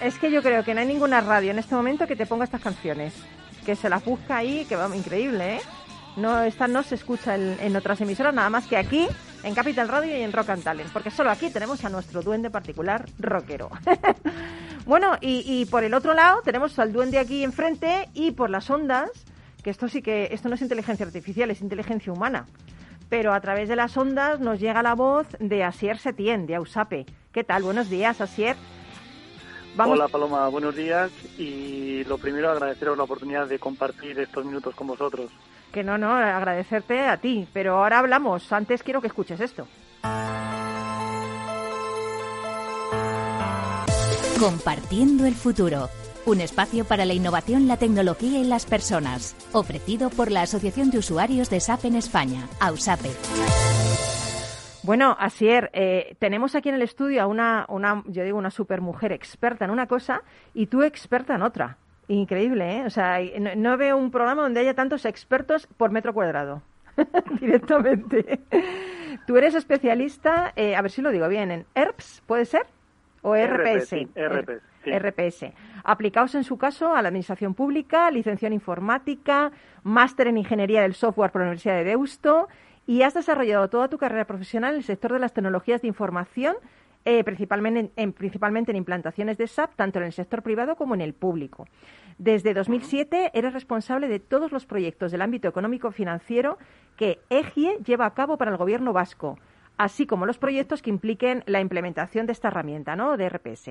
[0.00, 2.44] Es que yo creo que no hay ninguna radio en este momento que te ponga
[2.44, 3.14] estas canciones.
[3.64, 5.60] Que se las busca ahí, que va increíble, ¿eh?
[6.16, 9.06] No, esta no se escucha en, en otras emisoras, nada más que aquí,
[9.44, 12.50] en Capital Radio y en Rock and Talent, porque solo aquí tenemos a nuestro duende
[12.50, 13.70] particular rockero.
[14.86, 18.68] bueno, y, y por el otro lado tenemos al duende aquí enfrente y por las
[18.68, 19.10] ondas,
[19.68, 22.46] que esto sí que, esto no es inteligencia artificial, es inteligencia humana.
[23.10, 27.04] Pero a través de las ondas nos llega la voz de Asier Setién, de Ausape.
[27.32, 27.64] ¿Qué tal?
[27.64, 28.56] Buenos días, Asier.
[29.76, 34.86] Hola Paloma, buenos días y lo primero agradeceros la oportunidad de compartir estos minutos con
[34.86, 35.30] vosotros.
[35.70, 37.46] Que no, no, agradecerte a ti.
[37.52, 38.50] Pero ahora hablamos.
[38.50, 39.68] Antes quiero que escuches esto.
[44.40, 45.90] Compartiendo el futuro.
[46.28, 49.34] Un espacio para la innovación, la tecnología y las personas.
[49.54, 53.08] Ofrecido por la Asociación de Usuarios de SAP en España, AUSAPE.
[54.82, 59.10] Bueno, Asier, eh, tenemos aquí en el estudio a una, una, yo digo, una supermujer
[59.10, 60.20] experta en una cosa
[60.52, 61.78] y tú experta en otra.
[62.08, 62.82] Increíble, ¿eh?
[62.84, 66.60] O sea, no, no veo un programa donde haya tantos expertos por metro cuadrado.
[67.40, 68.40] Directamente.
[69.26, 72.66] Tú eres especialista, eh, a ver si lo digo bien, en ERPS, ¿puede ser?
[73.22, 73.88] ¿O RPS?
[73.88, 74.98] sí, RPS, sí.
[74.98, 75.52] RPS.
[75.84, 80.94] Aplicados en su caso a la Administración Pública, licenciado en Informática, máster en Ingeniería del
[80.94, 82.48] Software por la Universidad de Deusto
[82.86, 86.56] y has desarrollado toda tu carrera profesional en el sector de las tecnologías de información,
[87.04, 90.94] eh, principalmente, en, en- principalmente en implantaciones de SAP, tanto en el sector privado como
[90.94, 91.66] en el público.
[92.18, 96.58] Desde 2007 eres responsable de todos los proyectos del ámbito económico-financiero
[96.96, 99.38] que EGIE lleva a cabo para el gobierno vasco,
[99.76, 103.16] así como los proyectos que impliquen la implementación de esta herramienta, ¿no?
[103.16, 103.70] De RPS.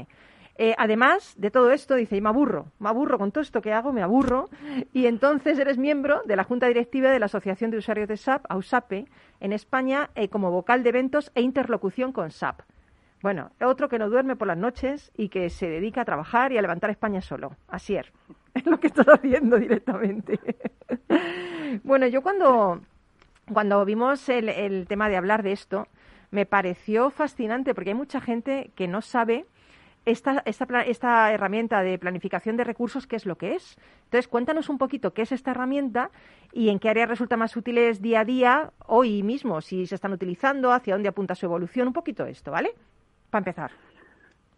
[0.60, 3.74] Eh, además de todo esto, dice, y me aburro, me aburro con todo esto que
[3.74, 4.50] hago, me aburro.
[4.92, 8.46] Y entonces eres miembro de la Junta Directiva de la Asociación de Usuarios de SAP,
[8.50, 9.06] AUSAPE,
[9.40, 12.62] en España, eh, como vocal de eventos e interlocución con SAP.
[13.22, 16.58] Bueno, otro que no duerme por las noches y que se dedica a trabajar y
[16.58, 17.56] a levantar España solo.
[17.68, 18.12] Así es.
[18.54, 20.40] Es lo que estás haciendo directamente.
[21.84, 22.82] bueno, yo cuando,
[23.54, 25.88] cuando vimos el, el tema de hablar de esto,
[26.32, 29.46] me pareció fascinante porque hay mucha gente que no sabe
[30.08, 33.78] esta, esta, esta herramienta de planificación de recursos, ¿qué es lo que es?
[34.06, 36.12] Entonces, cuéntanos un poquito qué es esta herramienta
[36.54, 40.14] y en qué áreas resulta más útiles día a día, hoy mismo, si se están
[40.14, 42.72] utilizando, hacia dónde apunta su evolución, un poquito esto, ¿vale?
[43.30, 43.72] Para empezar.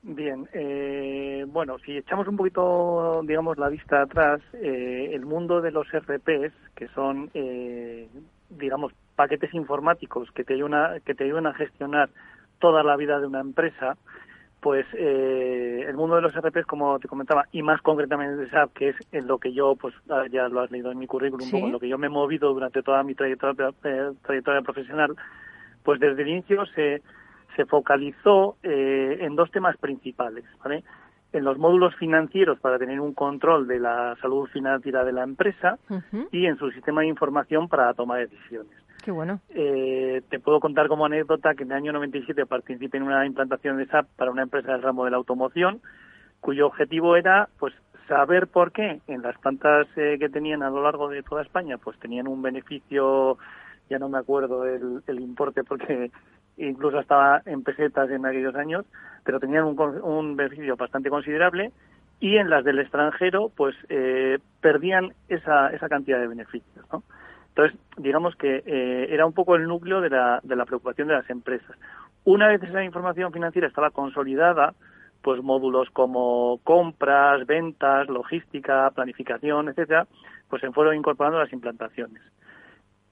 [0.03, 5.71] Bien, eh, bueno, si echamos un poquito, digamos, la vista atrás, eh, el mundo de
[5.71, 8.07] los RPs, que son, eh,
[8.49, 12.09] digamos, paquetes informáticos que te, ayudan que te ayudan a gestionar
[12.59, 13.97] toda la vida de una empresa,
[14.62, 18.74] pues eh, el mundo de los RPs, como te comentaba, y más concretamente de SAP,
[18.74, 19.93] que es en lo que yo, pues
[20.32, 21.56] ya lo has leído en mi currículum, un Sí.
[21.56, 25.15] poco en lo que yo me he movido durante toda mi trayectoria, eh, trayectoria profesional,
[25.84, 27.02] pues desde el inicio se,
[27.56, 30.84] se focalizó eh, en dos temas principales, ¿vale?
[31.32, 35.78] En los módulos financieros para tener un control de la salud financiera de la empresa
[36.32, 38.72] y en su sistema de información para tomar decisiones.
[39.03, 39.39] Qué bueno.
[39.49, 43.77] Eh, te puedo contar como anécdota que en el año 97 participé en una implantación
[43.77, 45.81] de SAP para una empresa del ramo de la automoción,
[46.41, 47.73] cuyo objetivo era pues
[48.07, 51.77] saber por qué en las plantas eh, que tenían a lo largo de toda España
[51.77, 53.38] pues tenían un beneficio,
[53.89, 56.12] ya no me acuerdo el, importe porque
[56.57, 58.85] incluso estaba en pesetas en aquellos años,
[59.23, 61.71] pero tenían un, un beneficio bastante considerable
[62.19, 67.03] y en las del extranjero pues eh, perdían esa, esa cantidad de beneficios, ¿no?
[67.49, 71.15] Entonces, digamos que eh, era un poco el núcleo de la, de la preocupación de
[71.15, 71.75] las empresas.
[72.23, 74.73] Una vez esa información financiera estaba consolidada,
[75.21, 80.07] pues módulos como compras, ventas, logística, planificación, etcétera,
[80.49, 82.21] pues se fueron incorporando a las implantaciones.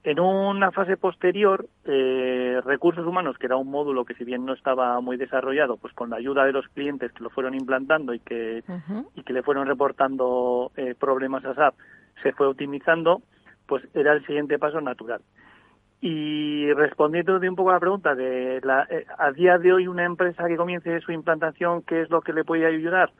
[0.04, 4.54] En una fase posterior, eh, recursos humanos, que era un módulo que si bien no
[4.54, 8.20] estaba muy desarrollado, pues con la ayuda de los clientes que lo fueron implantando y
[8.20, 8.62] que
[9.14, 11.74] y que le fueron reportando eh, problemas a SAP,
[12.22, 13.22] se fue optimizando,
[13.68, 15.20] pues era el siguiente paso natural.
[16.00, 19.86] Y respondiendo de un poco a la pregunta de la, eh, a día de hoy
[19.86, 23.12] una empresa que comience su implantación, ¿qué es lo que le puede ayudar?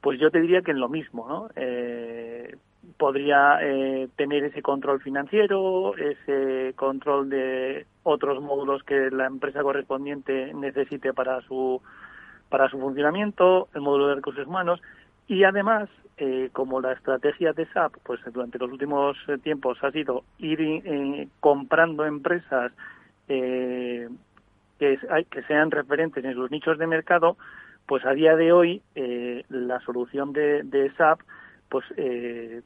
[0.00, 1.48] Pues yo te diría que en lo mismo, ¿no?
[1.56, 2.56] Eh,
[2.96, 10.52] podría eh, tener ese control financiero, ese control de otros módulos que la empresa correspondiente
[10.54, 11.80] necesite para su
[12.48, 14.80] para su funcionamiento, el módulo de recursos humanos
[15.28, 19.92] y además, eh, como la estrategia de SAP, pues durante los últimos eh, tiempos ha
[19.92, 22.72] sido ir eh, comprando empresas
[23.28, 24.08] eh,
[24.78, 24.98] que,
[25.46, 27.36] sean referentes en sus nichos de mercado,
[27.86, 31.20] pues a día de hoy eh, la solución de, de SAP
[31.68, 32.62] pues eh,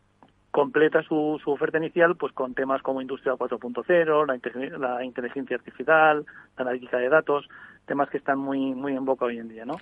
[0.50, 6.24] completa su, su oferta inicial pues con temas como Industria 4.0, la, la inteligencia artificial,
[6.56, 7.48] la analítica de datos,
[7.86, 9.78] temas que están muy muy en boca hoy en día, ¿no?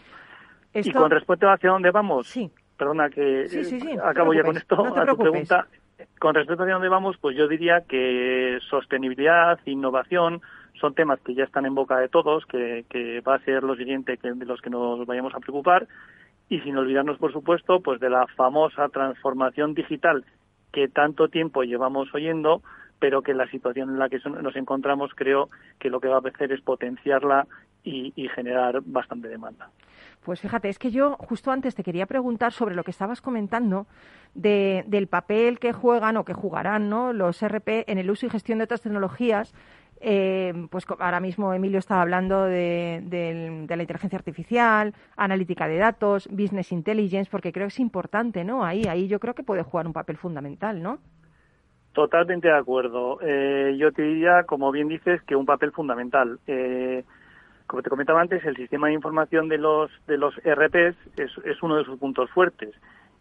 [0.73, 2.51] Y con respecto a hacia dónde vamos, Sí.
[2.81, 5.66] Perdona que Sí, sí, sí, no te acabo ya con esto no a tu pregunta.
[6.19, 10.40] Con respecto a dónde vamos, pues yo diría que sostenibilidad, innovación
[10.81, 13.77] son temas que ya están en boca de todos, que, que va a ser lo
[13.77, 15.87] siguiente que de los que nos vayamos a preocupar
[16.49, 20.25] y sin olvidarnos, por supuesto, pues de la famosa transformación digital
[20.73, 22.62] que tanto tiempo llevamos oyendo,
[22.99, 26.29] pero que la situación en la que nos encontramos creo que lo que va a
[26.29, 27.47] hacer es potenciarla
[27.85, 29.69] y, y generar bastante demanda.
[30.25, 33.87] Pues fíjate, es que yo justo antes te quería preguntar sobre lo que estabas comentando
[34.35, 37.13] de, del papel que juegan o que jugarán ¿no?
[37.13, 39.55] los RP en el uso y gestión de otras tecnologías.
[40.03, 46.27] Eh, pues ahora mismo Emilio estaba hablando de, de la inteligencia artificial, analítica de datos,
[46.31, 48.65] business intelligence, porque creo que es importante, ¿no?
[48.65, 51.01] Ahí, ahí yo creo que puede jugar un papel fundamental, ¿no?
[51.93, 53.19] Totalmente de acuerdo.
[53.21, 56.39] Eh, yo te diría, como bien dices, que un papel fundamental.
[56.47, 57.05] Eh,
[57.71, 61.63] como te comentaba antes, el sistema de información de los de los RPs es, es
[61.63, 62.75] uno de sus puntos fuertes.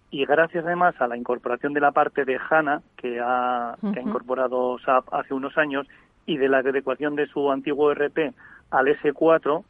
[0.09, 4.01] Y gracias además a la incorporación de la parte de HANA, que ha, que ha
[4.01, 5.85] incorporado SAP hace unos años,
[6.25, 8.33] y de la adecuación de su antiguo RP
[8.71, 9.63] al S4,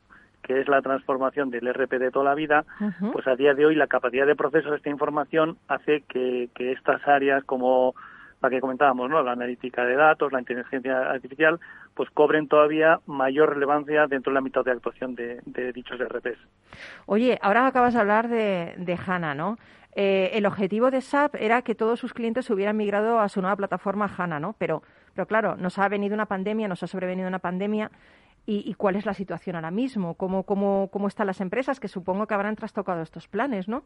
[0.44, 2.64] que es la transformación del RP de toda la vida,
[3.12, 6.72] pues a día de hoy la capacidad de proceso de esta información hace que, que
[6.72, 7.96] estas áreas como
[8.42, 9.22] la que comentábamos, ¿no?
[9.22, 11.60] la analítica de datos, la inteligencia artificial,
[11.94, 16.40] pues cobren todavía mayor relevancia dentro del ámbito de actuación de, de dichos RPs.
[17.06, 19.58] Oye, ahora acabas de hablar de, de HANA, ¿no?
[19.96, 23.58] Eh, el objetivo de SAP era que todos sus clientes hubieran migrado a su nueva
[23.58, 24.56] plataforma HANA, ¿no?
[24.58, 27.92] Pero, pero claro, nos ha venido una pandemia, nos ha sobrevenido una pandemia.
[28.46, 30.16] ¿Y, y cuál es la situación ahora mismo?
[30.16, 31.80] ¿Cómo, cómo, ¿Cómo están las empresas?
[31.80, 33.84] Que supongo que habrán trastocado estos planes, ¿no?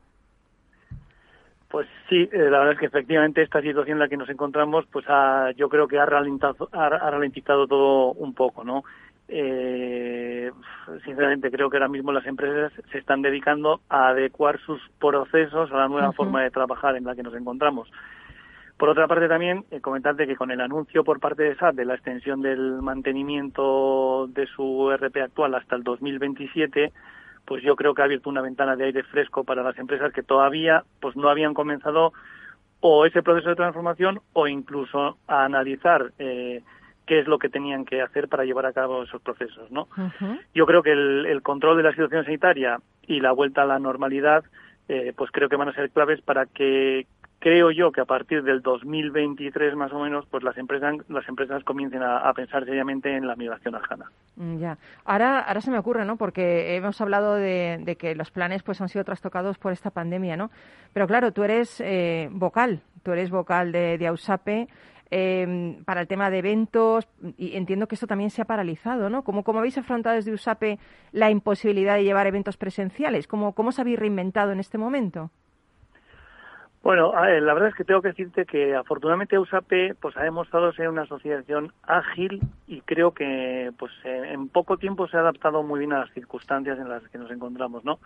[1.74, 4.86] Pues sí, eh, la verdad es que efectivamente esta situación en la que nos encontramos,
[4.92, 8.84] pues ha- yo creo que ha ralentizado, ha, ha ralentizado todo un poco, ¿no?
[9.28, 10.52] Eh,
[11.04, 15.78] sinceramente creo que ahora mismo las empresas se están dedicando a adecuar sus procesos a
[15.78, 17.90] la nueva forma de trabajar en la que nos encontramos.
[18.78, 21.86] Por otra parte también eh, comentarte que con el anuncio por parte de SAP de
[21.86, 26.94] la extensión del mantenimiento de su RP actual hasta el 2027,
[27.46, 30.24] pues yo creo que ha abierto una ventana de aire fresco para las empresas que
[30.24, 32.14] todavía pues no habían comenzado
[32.80, 36.62] o ese proceso de transformación o incluso a analizar eh,
[37.06, 39.88] qué es lo que tenían que hacer para llevar a cabo esos procesos, ¿no?
[40.54, 43.80] Yo creo que el, el control de la situación sanitaria y la vuelta a la
[43.80, 44.44] normalidad,
[44.88, 47.06] eh, pues creo que van a ser claves para que
[47.44, 51.62] creo yo que a partir del 2023 más o menos, pues las empresas las empresas
[51.66, 53.82] comiencen a, pensar seriamente en la migración a.
[54.38, 54.78] Mm, Ya.
[55.04, 56.16] Ahora, ahora se me ocurre, ¿no?
[56.16, 60.38] Porque hemos hablado de, de que los planes pues han sido trastocados por esta pandemia,
[60.38, 60.52] ¿no?
[60.94, 64.70] Pero claro, tú eres eh, vocal, tú eres vocal de, de AUSAPE
[65.12, 69.26] eh, para el tema de eventos y entiendo que esto también se ha paralizado, ¿no?
[69.26, 70.80] ¿Cómo, cómo habéis afrontado desde USAPE
[71.12, 73.28] la imposibilidad de llevar eventos presenciales?
[73.28, 75.30] ¿Cómo, cómo os habéis reinventado en este momento?
[76.84, 80.24] Bueno, a ver, la verdad es que tengo que decirte que afortunadamente USAPE pues ha
[80.24, 85.64] demostrado ser una asociación ágil y creo que pues en poco tiempo se ha adaptado
[85.64, 88.00] muy bien a las circunstancias en las que nos encontramos, ¿no?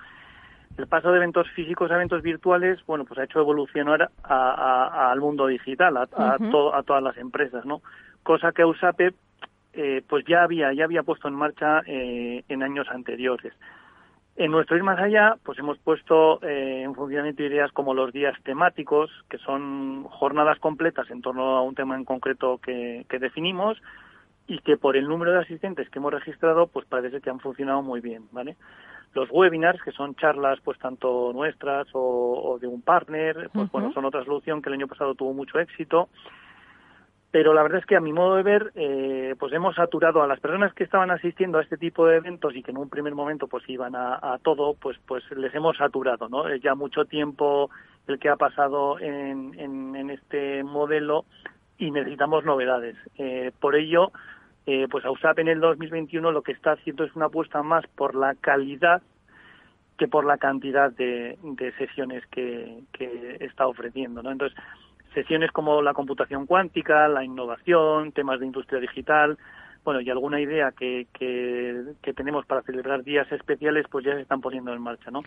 [0.78, 5.12] El paso de eventos físicos a eventos virtuales, bueno, pues ha hecho evolucionar a- a-
[5.12, 6.06] al mundo digital, a,
[6.52, 7.82] to- a todas las empresas, ¿no?
[8.22, 9.16] Cosa que USAPE
[9.74, 13.54] eh, pues ya había ya había puesto en marcha eh, en años anteriores.
[14.40, 18.38] En nuestro ir más allá, pues hemos puesto eh, en funcionamiento ideas como los días
[18.44, 23.82] temáticos, que son jornadas completas en torno a un tema en concreto que, que definimos
[24.46, 27.82] y que por el número de asistentes que hemos registrado, pues parece que han funcionado
[27.82, 28.58] muy bien, ¿vale?
[29.16, 33.92] Los webinars, que son charlas, pues tanto nuestras o, o de un partner, pues bueno,
[33.92, 36.10] son otra solución que el año pasado tuvo mucho éxito
[37.38, 40.28] pero la verdad es que a mi modo de ver eh, pues hemos saturado a
[40.28, 43.14] las personas que estaban asistiendo a este tipo de eventos y que en un primer
[43.14, 47.70] momento pues iban a, a todo pues pues les hemos saturado no ya mucho tiempo
[48.08, 51.26] el que ha pasado en este modelo
[51.78, 52.96] y necesitamos novedades.
[53.20, 54.12] Eh, por ello
[54.66, 58.16] eh, pues AUSAP en el 2021 lo que está haciendo es una apuesta más por
[58.16, 59.04] la calidad
[60.00, 64.58] que por la cantidad de, de sesiones que, que está ofreciendo no entonces
[65.18, 69.36] sesiones como la computación cuántica, la innovación, temas de industria digital,
[69.88, 74.20] bueno, y alguna idea que, que, que tenemos para celebrar días especiales, pues ya se
[74.20, 75.22] están poniendo en marcha, ¿no?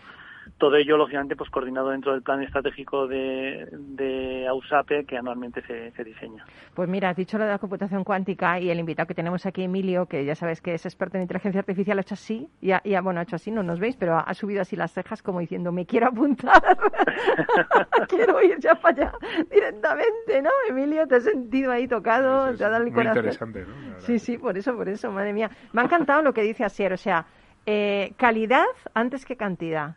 [0.59, 5.89] Todo ello, lógicamente, pues coordinado dentro del plan estratégico de, de AUSAPE que anualmente se,
[5.93, 6.45] se diseña.
[6.75, 9.63] Pues mira, has dicho lo de la computación cuántica y el invitado que tenemos aquí,
[9.63, 13.01] Emilio, que ya sabes que es experto en inteligencia artificial, ha hecho así, ya, ya
[13.01, 15.39] bueno, ha hecho así, no nos veis, pero ha, ha subido así las cejas como
[15.39, 16.61] diciendo, me quiero apuntar,
[18.09, 19.13] quiero ir ya para allá
[19.49, 20.51] directamente, ¿no?
[20.69, 23.17] Emilio, te has sentido ahí tocado, te ha dado el Muy corazón.
[23.25, 23.99] interesante, ¿no?
[24.01, 25.49] Sí, sí, por eso, por eso, madre mía.
[25.71, 27.25] Me ha encantado lo que dice Asier, o sea,
[27.65, 29.95] eh, calidad antes que cantidad.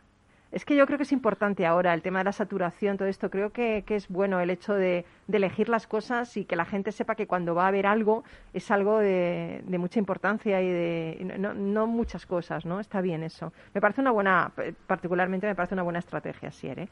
[0.53, 3.29] Es que yo creo que es importante ahora el tema de la saturación, todo esto.
[3.29, 6.63] Creo que, que es bueno el hecho de, de elegir las cosas y que la
[6.63, 11.37] gente sepa que cuando va a ver algo es algo de, mucha importancia y de
[11.37, 12.79] no, no muchas cosas, ¿no?
[12.79, 13.51] Está bien eso.
[13.73, 14.53] Me parece una buena,
[14.87, 16.89] particularmente me parece una buena estrategia, Asier, ¿eh?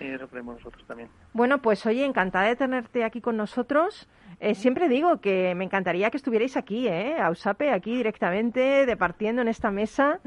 [0.00, 1.08] Nosotros también.
[1.32, 4.08] Bueno, pues oye, encantada de tenerte aquí con nosotros.
[4.40, 7.16] Eh, siempre digo que me encantaría que estuvierais aquí, ¿eh?
[7.20, 10.20] A Usape, aquí directamente, departiendo en esta mesa.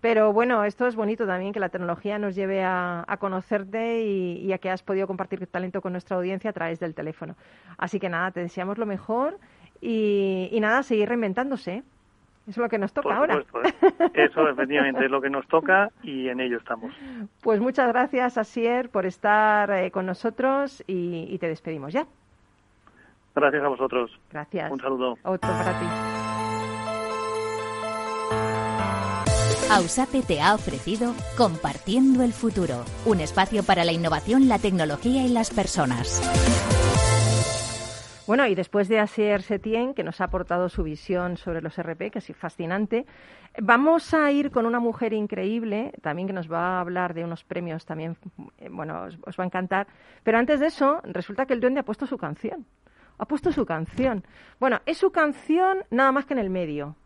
[0.00, 4.38] Pero bueno, esto es bonito también, que la tecnología nos lleve a, a conocerte y,
[4.44, 7.34] y a que has podido compartir tu talento con nuestra audiencia a través del teléfono.
[7.78, 9.38] Así que nada, te deseamos lo mejor
[9.80, 11.82] y, y nada, seguir reinventándose.
[12.48, 13.42] Eso es lo que nos toca Por ahora.
[13.42, 14.10] supuesto, ¿eh?
[14.14, 16.92] eso efectivamente es lo que nos toca y en ello estamos.
[17.42, 22.06] Pues muchas gracias, Asier, por estar eh, con nosotros y, y te despedimos ya.
[23.34, 24.10] Gracias a vosotros.
[24.32, 24.70] Gracias.
[24.70, 25.18] Un saludo.
[25.24, 25.86] Otro para ti.
[29.70, 35.28] Ausape te ha ofrecido Compartiendo el Futuro, un espacio para la innovación, la tecnología y
[35.28, 36.22] las personas.
[38.26, 42.10] Bueno, y después de Asier Setien, que nos ha aportado su visión sobre los RP,
[42.10, 43.06] que es fascinante,
[43.62, 47.44] vamos a ir con una mujer increíble, también que nos va a hablar de unos
[47.44, 48.16] premios también,
[48.58, 49.86] eh, bueno, os, os va a encantar.
[50.24, 52.66] Pero antes de eso, resulta que el duende ha puesto su canción.
[53.18, 54.24] Ha puesto su canción.
[54.58, 56.96] Bueno, es su canción nada más que en el medio.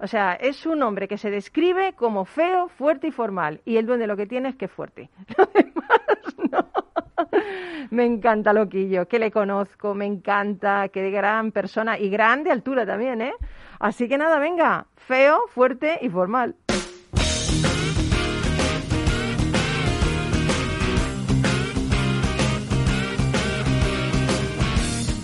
[0.00, 3.60] O sea, es un hombre que se describe como feo, fuerte y formal.
[3.64, 5.08] Y el duende lo que tiene es que es fuerte.
[5.36, 6.87] Lo demás, no.
[7.90, 12.86] Me encanta Loquillo, que le conozco, me encanta, que gran persona y gran de altura
[12.86, 13.34] también, ¿eh?
[13.80, 16.56] Así que nada, venga, feo, fuerte y formal.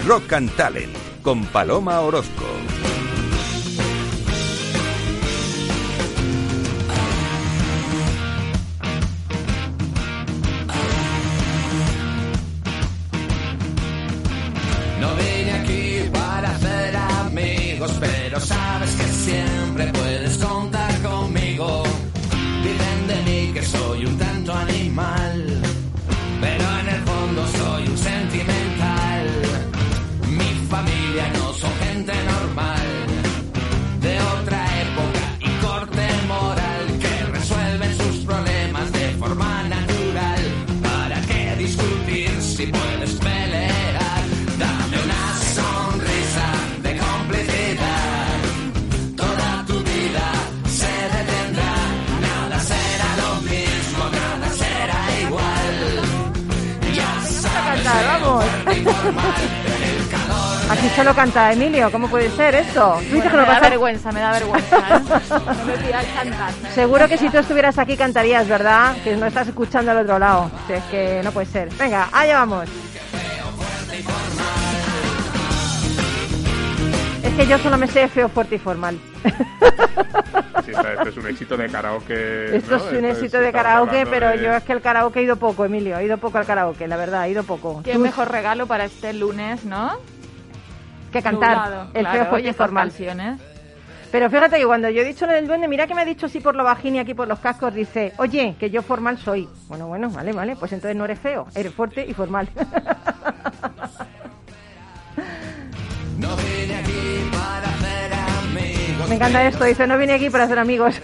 [0.07, 2.64] Rock and Talent con Paloma Orozco.
[60.71, 62.97] Aquí solo canta Emilio, ¿cómo puede ser esto?
[63.09, 64.79] Tú dices que me da vergüenza, me da vergüenza.
[64.79, 65.01] ¿eh?
[65.31, 65.75] No me
[66.15, 66.53] cantar.
[66.75, 68.97] Seguro que si tú estuvieras aquí cantarías, ¿verdad?
[69.05, 70.51] Que no estás escuchando al otro lado.
[70.67, 71.69] Si es que no puede ser.
[71.75, 72.69] Venga, allá vamos.
[77.37, 78.99] Que yo solo me sé feo, fuerte y formal.
[80.65, 82.57] Sí, esto es un éxito de karaoke.
[82.57, 82.85] Esto ¿no?
[82.85, 85.65] es un éxito de karaoke, pero de- yo es que el karaoke he ido poco,
[85.65, 85.99] Emilio.
[85.99, 87.83] He ido poco al karaoke, la verdad, he ido poco.
[87.83, 89.93] Qué Tú- mejor regalo para este lunes, ¿no?
[91.13, 92.89] que cantar Nublado, el claro, feo, fuerte y formal.
[92.89, 93.41] canciones.
[94.11, 96.27] Pero fíjate que cuando yo he dicho lo del duende, mira que me ha dicho
[96.27, 99.49] así por lo bajín y aquí por los cascos, dice, oye, que yo formal soy.
[99.69, 102.49] Bueno, bueno, vale, vale, pues entonces no eres feo, eres fuerte y formal.
[109.15, 111.01] Me encanta esto, dice, no vine aquí para hacer amigos.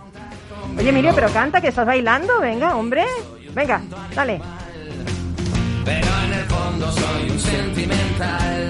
[0.76, 3.04] Oye, Emilio, pero canta, que estás bailando, venga, hombre.
[3.54, 3.80] Venga,
[4.12, 4.40] dale.
[5.84, 8.68] Pero en el fondo soy un sentimental.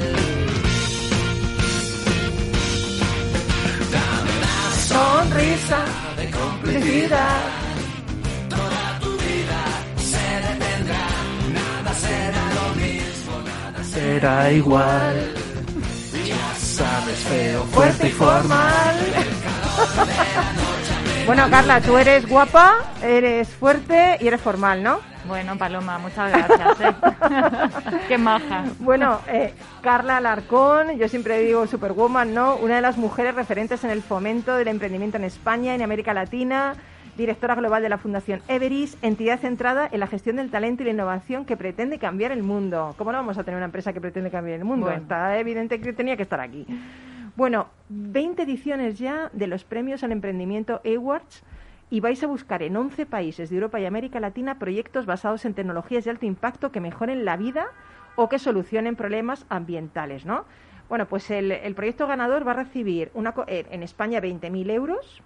[3.91, 5.85] Dame una Sonrisa
[6.19, 6.79] de complicidad.
[6.79, 7.41] complicidad.
[8.51, 9.63] Toda tu vida
[9.97, 11.07] se detendrá.
[11.55, 15.38] Nada será lo mismo, nada Será igual.
[16.79, 18.97] Ya Sabes, feo, Fuerte y formal.
[21.27, 25.01] Bueno, Carla, tú eres guapa, eres fuerte y eres formal, ¿no?
[25.27, 26.81] Bueno, Paloma, muchas gracias.
[26.81, 26.95] ¿eh?
[28.09, 28.65] Qué maja.
[28.79, 29.53] Bueno, eh,
[29.83, 32.57] Carla Alarcón, yo siempre digo Superwoman, ¿no?
[32.57, 36.77] Una de las mujeres referentes en el fomento del emprendimiento en España, en América Latina,
[37.19, 40.93] directora global de la Fundación Everis, entidad centrada en la gestión del talento y la
[40.93, 42.95] innovación que pretende cambiar el mundo.
[42.97, 44.87] ¿Cómo no vamos a tener una empresa que pretende cambiar el mundo?
[44.87, 45.03] Bueno.
[45.03, 46.65] Está evidente que tenía que estar aquí.
[47.35, 51.43] Bueno, 20 ediciones ya de los premios al emprendimiento Awards
[51.91, 55.55] y vais a buscar en 11 países de Europa y América Latina proyectos basados en
[55.55, 57.67] tecnologías de alto impacto que mejoren la vida
[58.15, 60.45] o que solucionen problemas ambientales, ¿no?
[60.89, 65.23] Bueno, pues el, el proyecto ganador va a recibir una, eh, en España 20.000 euros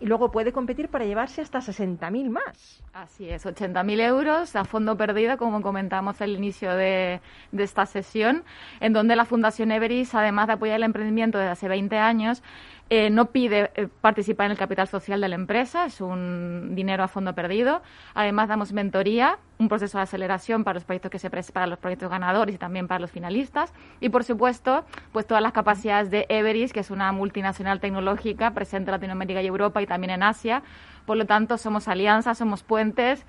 [0.00, 2.82] y luego puede competir para llevarse hasta 60.000 más.
[2.92, 7.20] Así es, 80.000 euros a fondo perdido, como comentamos al inicio de,
[7.56, 8.44] esta sesión,
[8.80, 12.42] en donde la Fundación Everis, además de apoyar el emprendimiento desde hace 20 años,
[12.90, 17.02] eh, no pide eh, participar en el capital social de la empresa, es un dinero
[17.02, 17.82] a fondo perdido.
[18.12, 22.10] Además, damos mentoría, un proceso de aceleración para los proyectos que se para los proyectos
[22.10, 23.72] ganadores y también para los finalistas.
[24.00, 28.90] Y por supuesto, pues todas las capacidades de Everis, que es una multinacional tecnológica presente
[28.90, 30.62] en Latinoamérica y Europa y también en Asia.
[31.06, 33.24] Por lo tanto, somos alianzas, somos puentes.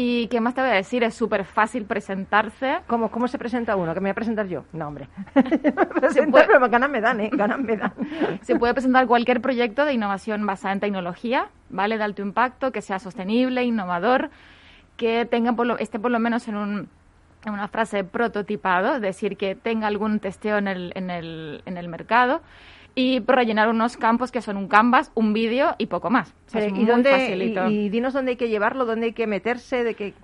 [0.00, 2.78] Y qué más te voy a decir, es súper fácil presentarse.
[2.86, 3.94] ¿Cómo, ¿Cómo se presenta uno?
[3.94, 4.62] ¿Que me voy a presentar yo?
[4.72, 5.08] No, hombre.
[5.34, 7.30] me presento, pero ganas me dan, ¿eh?
[7.32, 7.92] Ganas me dan.
[8.42, 11.98] Se puede presentar cualquier proyecto de innovación basada en tecnología, ¿vale?
[11.98, 14.30] De alto impacto, que sea sostenible, innovador,
[14.96, 16.88] que tenga por lo, esté por lo menos en, un,
[17.44, 21.76] en una frase prototipado, es decir, que tenga algún testeo en el, en el, en
[21.76, 22.40] el mercado
[22.98, 26.34] y rellenar unos campos que son un canvas, un vídeo y poco más.
[26.48, 27.68] O sea, es Pero, muy ¿y, dónde, facilito.
[27.68, 30.14] y, y dinos dónde hay que llevarlo, dónde hay que meterse, de qué...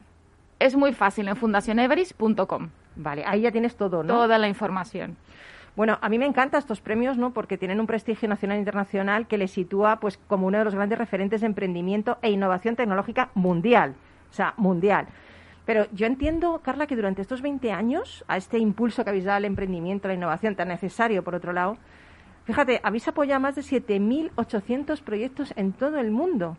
[0.58, 2.70] Es muy fácil en fundacioneveris.com.
[2.96, 4.14] Vale, ahí ya tienes todo, ¿no?
[4.14, 5.16] Toda la información.
[5.76, 7.32] Bueno, a mí me encantan estos premios, ¿no?
[7.32, 10.74] Porque tienen un prestigio nacional e internacional que les sitúa, pues, como uno de los
[10.74, 13.94] grandes referentes de emprendimiento e innovación tecnológica mundial.
[14.30, 15.06] O sea, mundial.
[15.64, 19.36] Pero yo entiendo, Carla, que durante estos 20 años, a este impulso que habéis dado
[19.36, 21.78] al emprendimiento, a la innovación tan necesario, por otro lado,
[22.45, 26.57] fíjate, habéis apoyado más de 7.800 proyectos en todo el mundo.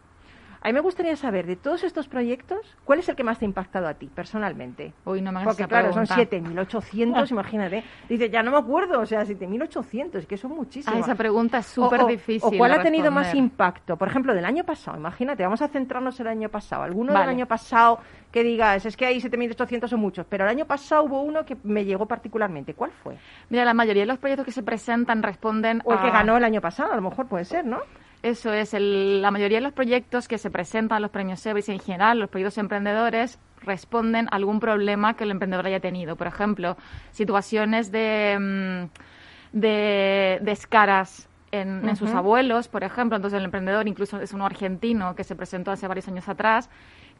[0.65, 3.45] A mí me gustaría saber, de todos estos proyectos, ¿cuál es el que más te
[3.45, 4.93] ha impactado a ti, personalmente?
[5.05, 6.35] Uy, no me hagas Porque claro, son pregunta.
[6.63, 7.83] 7.800, imagínate.
[8.09, 10.97] Dice, ya no me acuerdo, o sea, 7.800, es que son muchísimos.
[10.97, 12.49] Ah, esa pregunta es O- súper o- difícil.
[12.51, 13.95] ¿O cuál ha tenido más impacto?
[13.95, 16.81] Por ejemplo, del año pasado, imagínate, vamos a centrarnos en el año pasado.
[16.81, 17.27] Alguno Vale.
[17.27, 17.99] del año pasado
[18.31, 21.57] que digas, es que hay 7.800 son muchos, pero el año pasado hubo uno que
[21.63, 22.73] me llegó particularmente.
[22.73, 23.17] ¿Cuál fue?
[23.49, 26.43] Mira, la mayoría de los proyectos que se presentan responden O el que ganó el
[26.43, 27.81] año pasado, a lo mejor puede ser, ¿no?
[28.23, 31.69] Eso es, el- la mayoría de los proyectos que se presentan a los premios Sebris
[31.69, 36.15] en general los proyectos emprendedores responden a algún problema que el emprendedor haya tenido.
[36.15, 36.75] Por ejemplo,
[37.11, 43.15] situaciones de, mm, de, de escaras en, en sus abuelos, por ejemplo.
[43.15, 46.69] Entonces el emprendedor incluso es uno argentino que se presentó hace varios años atrás,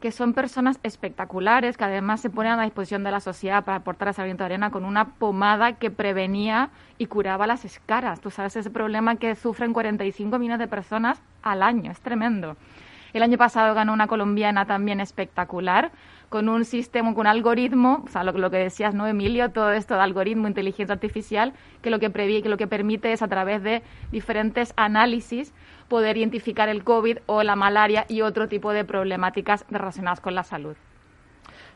[0.00, 3.78] que son personas espectaculares que además se ponen a la disposición de la sociedad para
[3.78, 8.20] aportar ese granito de arena con una pomada que prevenía y curaba las escaras.
[8.20, 12.56] Tú sabes ese problema que sufren 45 millones de personas al año, es tremendo.
[13.12, 15.90] El año pasado ganó una colombiana también espectacular,
[16.28, 19.50] con un sistema, con un algoritmo, o sea, lo, lo que decías, ¿no, Emilio?
[19.52, 21.52] Todo esto de algoritmo, inteligencia artificial,
[21.82, 25.54] que lo que, previ- que lo que permite es a través de diferentes análisis
[25.88, 30.42] poder identificar el COVID o la malaria y otro tipo de problemáticas relacionadas con la
[30.42, 30.76] salud.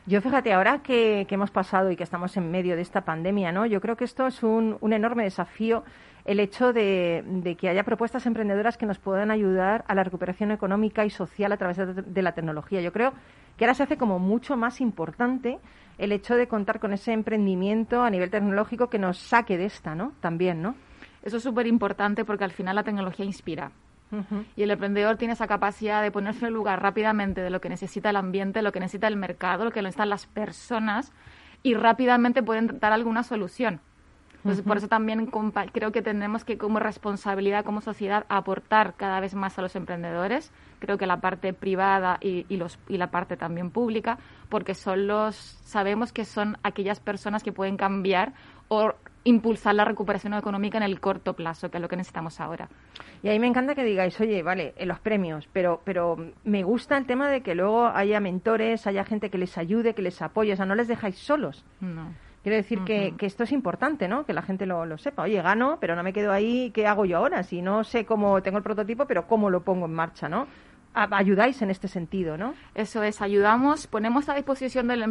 [0.05, 3.65] Yo fíjate, ahora que, hemos pasado y que estamos en medio de esta pandemia, ¿no?
[3.67, 5.83] Yo creo que esto es un enorme desafío
[6.25, 10.51] el hecho de, de que haya propuestas emprendedoras que nos puedan ayudar a la recuperación
[10.51, 12.81] económica y social a través de, de la tecnología.
[12.81, 13.13] Yo creo
[13.57, 15.59] que ahora se hace como mucho más importante
[15.97, 19.93] el hecho de contar con ese emprendimiento a nivel tecnológico que nos saque de esta,
[19.93, 20.13] ¿no?
[20.19, 20.75] También, ¿no?
[21.23, 23.71] Eso es súper importante porque al final la tecnología inspira.
[24.57, 27.69] Y el emprendedor tiene esa capacidad de ponerse en el lugar rápidamente de lo que
[27.69, 31.13] necesita el ambiente, lo que necesita el mercado, lo que necesitan las personas
[31.63, 33.79] y rápidamente pueden dar alguna solución.
[34.43, 35.29] Entonces, por eso también
[35.71, 40.51] creo que tenemos que, como responsabilidad, como sociedad, aportar cada vez más a los emprendedores.
[40.79, 44.17] Creo que la parte privada y, y los, y la parte también pública,
[44.49, 48.33] porque son los, sabemos que son aquellas personas que pueden cambiar
[48.67, 52.69] o impulsar la recuperación económica en el corto plazo, que es lo que necesitamos ahora.
[53.21, 56.97] Y ahí me encanta que digáis, oye, vale, en los premios, pero, pero me gusta
[56.97, 60.53] el tema de que luego haya mentores, haya gente que les ayude, que les apoye,
[60.53, 61.63] o sea, no les dejáis solos.
[61.79, 62.07] No.
[62.43, 64.25] Quiero decir que, que esto es importante, ¿no?
[64.25, 65.23] Que la gente lo, lo sepa.
[65.23, 67.43] Oye, gano, pero no me quedo ahí, ¿qué hago yo ahora?
[67.43, 70.47] Si no sé cómo tengo el prototipo, pero cómo lo pongo en marcha, ¿no?
[70.93, 72.53] Ayudáis en este sentido, ¿no?
[72.75, 75.05] Eso es, ayudamos, ponemos a disposición del,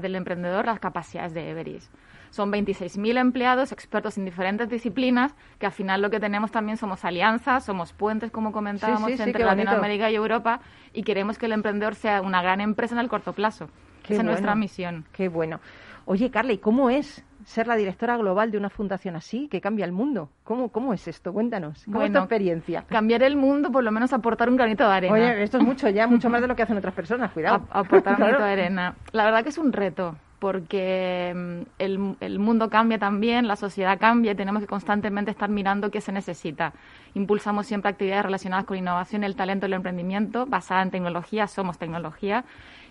[0.00, 1.90] del emprendedor las capacidades de Everis.
[2.30, 7.04] Son 26.000 empleados, expertos en diferentes disciplinas, que al final lo que tenemos también somos
[7.04, 9.44] alianzas, somos puentes, como comentábamos, sí, sí, entre.
[9.44, 10.60] Latinoamérica y Europa,
[10.92, 13.68] y queremos que el emprendedor sea una gran empresa en el corto plazo.
[14.02, 15.04] Qué Esa es nuestra misión.
[15.12, 15.60] Qué bueno.
[16.06, 19.84] Oye, Carla, ¿y cómo es ser la directora global de una fundación así, que cambia
[19.84, 20.30] el mundo?
[20.44, 21.32] ¿Cómo, cómo es esto?
[21.32, 21.84] Cuéntanos.
[21.86, 22.84] ¿Cómo es tu experiencia?
[22.88, 25.14] Cambiar el mundo, por lo menos aportar un granito de arena.
[25.14, 27.66] Oye, esto es mucho ya, mucho más de lo que hacen otras personas, cuidado.
[27.70, 28.38] A- aportar un Claro.
[28.38, 28.94] granito de arena.
[29.12, 33.98] La verdad que es un reto, porque mm, el, el mundo cambia también, la sociedad
[33.98, 36.72] cambia y tenemos que constantemente estar mirando qué se necesita.
[37.14, 41.78] Impulsamos siempre actividades relacionadas con innovación, el talento y el emprendimiento, basada en tecnología, somos
[41.78, 42.44] tecnología.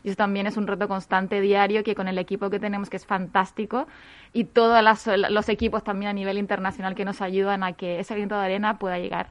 [0.04, 2.97] Y eso también es un reto constante diario que con el equipo que tenemos, que
[2.97, 3.88] es fantástico,
[4.34, 4.84] y todos
[5.30, 8.78] los equipos también a nivel internacional que nos ayudan a que ese granito de arena
[8.80, 9.28] pueda llegar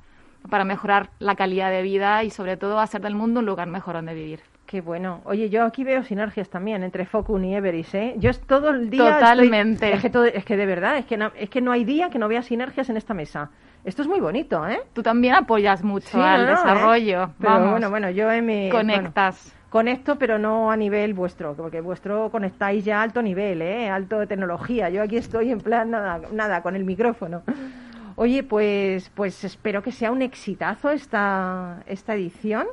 [0.50, 3.94] para mejorar la calidad de vida y sobre todo hacer del mundo un lugar mejor
[3.94, 4.40] donde vivir.
[4.66, 5.20] Qué bueno.
[5.24, 8.14] Oye, yo aquí veo sinergias también entre Focun y Everis, ¿eh?
[8.16, 9.02] Yo es todo el día...
[9.10, 9.92] estoy- Totalmente.
[9.92, 12.08] Es, que todo- es que de verdad, es que, no, es que no hay día
[12.08, 13.50] que no vea sinergias en esta mesa.
[13.84, 14.80] Esto es muy bonito, ¿eh?
[14.94, 16.50] Tú también apoyas mucho Sí, al no, ¿eh?
[16.52, 17.30] desarrollo.
[17.38, 17.70] Pero Vamos.
[17.72, 18.70] bueno, bueno, yo en mi...
[18.70, 19.42] Conectas.
[19.44, 23.88] bueno, conecto, pero no a nivel vuestro, porque vuestro conectáis ya a alto nivel, ¿eh?
[23.88, 24.90] Alto de tecnología.
[24.90, 27.42] Yo aquí estoy en plan nada, nada con el micrófono.
[28.16, 32.66] Oye, pues, pues espero que sea un exitazo esta, esta edición,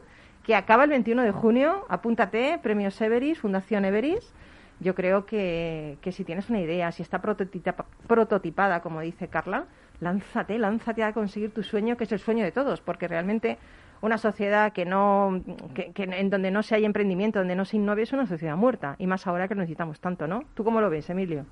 [0.44, 1.86] que acaba el 21 de junio.
[1.88, 4.34] Apúntate, Premios Everis, Fundación Everis.
[4.82, 9.66] Yo creo que, que si tienes una idea, si está prototipa- prototipada, como dice Carla,
[10.02, 13.58] lánzate, lánzate a conseguir tu sueño, que es el sueño de todos, porque realmente
[14.02, 15.42] una sociedad que no,
[15.74, 18.96] que, en donde no se hay emprendimiento, donde no se innove, es una sociedad muerta,
[18.98, 20.44] y más ahora que lo necesitamos tanto, ¿no?
[20.54, 21.46] ¿Tú cómo lo ves, Emilio?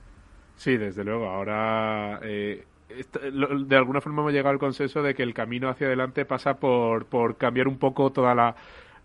[0.56, 1.30] Sí, desde luego.
[1.30, 6.26] Ahora, eh, de alguna forma hemos llegado al consenso de que el camino hacia adelante
[6.26, 8.56] pasa por, por cambiar un poco toda la,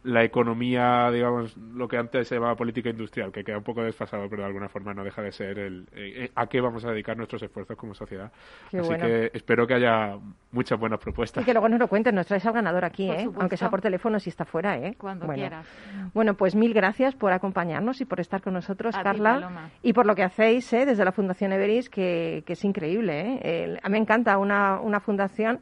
[0.05, 4.29] la economía, digamos, lo que antes se llamaba política industrial, que queda un poco desfasado,
[4.29, 6.91] pero de alguna forma no deja de ser el, eh, eh, a qué vamos a
[6.91, 8.33] dedicar nuestros esfuerzos como sociedad.
[8.71, 9.07] Qué Así bueno.
[9.07, 10.17] que espero que haya
[10.51, 11.43] muchas buenas propuestas.
[11.43, 13.29] Y que luego nos lo cuentes, nos traes al ganador aquí, ¿eh?
[13.39, 14.95] Aunque sea por teléfono si está fuera, ¿eh?
[14.99, 15.41] Cuando bueno.
[15.41, 15.67] quieras.
[16.15, 19.71] Bueno, pues mil gracias por acompañarnos y por estar con nosotros, A Carla.
[19.83, 20.85] Y por lo que hacéis ¿eh?
[20.85, 23.21] desde la Fundación Everis, que, que es increíble.
[23.21, 23.65] ¿eh?
[23.65, 25.61] El- a mí me encanta una, una fundación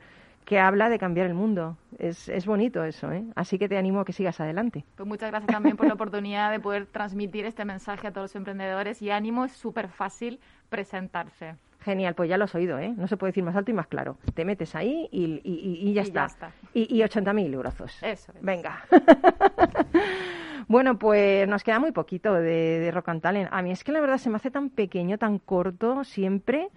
[0.51, 1.77] que habla de cambiar el mundo.
[1.97, 3.23] Es, es bonito eso, ¿eh?
[3.37, 4.85] Así que te animo a que sigas adelante.
[4.97, 8.35] Pues muchas gracias también por la oportunidad de poder transmitir este mensaje a todos los
[8.35, 11.55] emprendedores y ánimo, es súper fácil presentarse.
[11.83, 12.93] Genial, pues ya lo has oído, ¿eh?
[12.97, 14.17] No se puede decir más alto y más claro.
[14.35, 16.23] Te metes ahí y, y- y- y ya está.
[16.23, 16.51] ya está.
[16.75, 17.75] Y, y 80.000 euros.
[18.03, 18.43] Eso es.
[18.43, 18.81] Venga.
[20.71, 23.49] bueno, pues nos queda muy poquito de, de Rock and Talent.
[23.51, 26.69] A mí es que la verdad se me hace tan pequeño, tan corto siempre.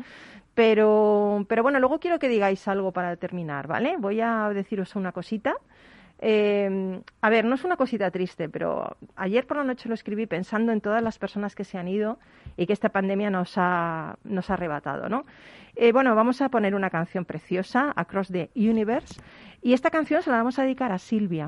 [0.56, 3.98] Pero, pero bueno, luego quiero que digáis algo para terminar, ¿vale?
[4.00, 5.54] Voy a deciros una cosita.
[6.18, 10.26] Eh, a ver, no es una cosita triste, pero ayer por la noche lo escribí
[10.26, 12.18] pensando en todas las personas que se han ido
[12.58, 15.26] y que esta pandemia nos ha, nos ha arrebatado, ¿no?
[15.76, 19.22] Eh, bueno, vamos a poner una canción preciosa, Across the Universe,
[19.62, 21.46] y esta canción se la vamos a dedicar a Silvia,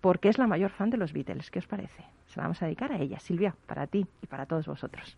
[0.00, 1.50] porque es la mayor fan de los Beatles.
[1.50, 2.04] ¿Qué os parece?
[2.26, 5.16] Se la vamos a dedicar a ella, Silvia, para ti y para todos vosotros.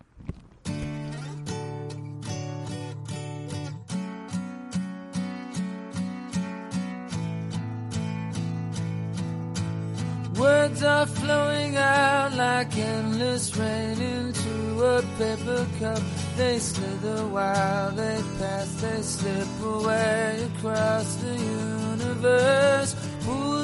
[10.38, 16.02] Words are flowing out like endless rain into a paper cup.
[16.36, 22.96] They slither while they pass, they slip away across the universe.
[23.28, 23.61] Away.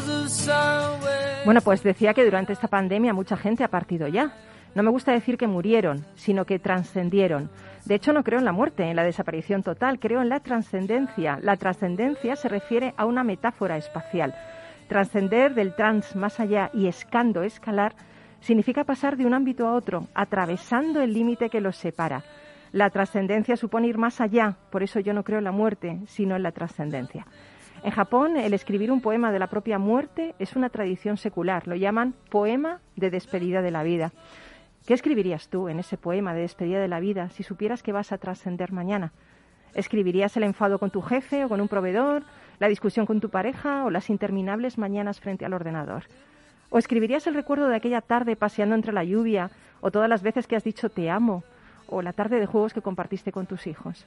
[1.44, 4.32] Bueno, pues decía que durante esta pandemia mucha gente ha partido ya.
[4.74, 7.50] No me gusta decir que murieron, sino que trascendieron.
[7.86, 11.38] De hecho, no creo en la muerte, en la desaparición total, creo en la trascendencia.
[11.42, 14.34] La trascendencia se refiere a una metáfora espacial.
[14.88, 17.94] Trascender del trans más allá y escando, escalar,
[18.40, 22.22] significa pasar de un ámbito a otro, atravesando el límite que los separa.
[22.72, 26.36] La trascendencia supone ir más allá, por eso yo no creo en la muerte, sino
[26.36, 27.26] en la trascendencia.
[27.84, 31.76] En Japón, el escribir un poema de la propia muerte es una tradición secular, lo
[31.76, 34.12] llaman poema de despedida de la vida.
[34.84, 38.10] ¿Qué escribirías tú en ese poema de despedida de la vida si supieras que vas
[38.10, 39.12] a trascender mañana?
[39.74, 42.24] ¿Escribirías el enfado con tu jefe o con un proveedor,
[42.58, 46.04] la discusión con tu pareja o las interminables mañanas frente al ordenador?
[46.70, 49.50] ¿O escribirías el recuerdo de aquella tarde paseando entre la lluvia
[49.80, 51.44] o todas las veces que has dicho te amo
[51.86, 54.04] o la tarde de juegos que compartiste con tus hijos?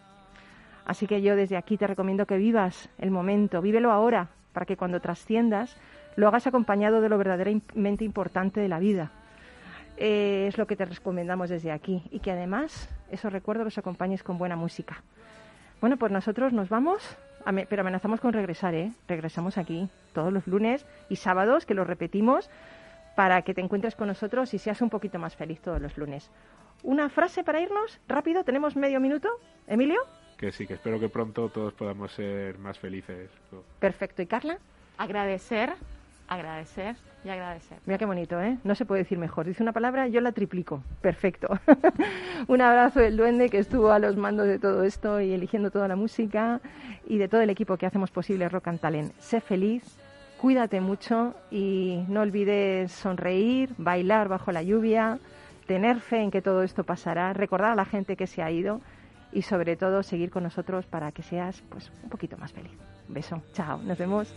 [0.86, 4.78] Así que yo desde aquí te recomiendo que vivas el momento, vívelo ahora, para que
[4.78, 5.78] cuando trasciendas
[6.16, 9.12] lo hagas acompañado de lo verdaderamente importante de la vida.
[9.98, 14.24] Eh, es lo que te recomendamos desde aquí y que además esos recuerdos los acompañes
[14.24, 15.04] con buena música.
[15.80, 17.18] Bueno, pues nosotros nos vamos,
[17.70, 18.92] pero amenazamos con regresar, ¿eh?
[19.08, 22.50] Regresamos aquí todos los lunes y sábados, que lo repetimos,
[23.16, 26.32] para que te encuentres con nosotros y seas un poquito más feliz todos los lunes.
[26.84, 29.30] Una frase para irnos, rápido, tenemos medio minuto.
[29.68, 30.00] Emilio,
[30.42, 33.30] Que sí, que espero que pronto todos podamos ser más felices.
[33.80, 34.24] perfecto.
[34.24, 34.58] ¿Y Carla?
[34.98, 35.74] Agradecer,
[36.28, 37.78] agradecer y agradecer.
[37.86, 38.58] Mira qué bonito, ¿eh?
[38.64, 39.46] No se puede decir mejor.
[39.46, 40.82] Dice una palabra, yo la triplico.
[41.00, 41.48] Perfecto.
[42.48, 45.88] Un abrazo del duende que estuvo a los mandos de todo esto y eligiendo toda
[45.88, 46.60] la música
[47.06, 49.14] y de todo el equipo que hacemos posible Rock and Talent.
[49.20, 49.84] Sé feliz,
[50.40, 55.20] cuídate mucho y no olvides sonreír, bailar bajo la lluvia,
[55.68, 58.82] tener fe en que todo esto pasará, recordar a la gente que se ha ido
[59.34, 62.72] y sobre todo seguir con nosotros para que seas pues un poquito más feliz.
[63.08, 63.42] Un beso.
[63.54, 63.78] Chao.
[63.84, 64.34] Nos vemos.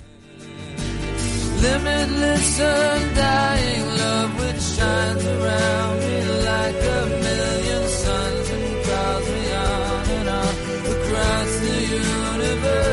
[1.63, 10.05] Limitless, undying love which shines around me like a million suns and draws me on
[10.19, 10.55] and on
[10.93, 12.85] across the universe.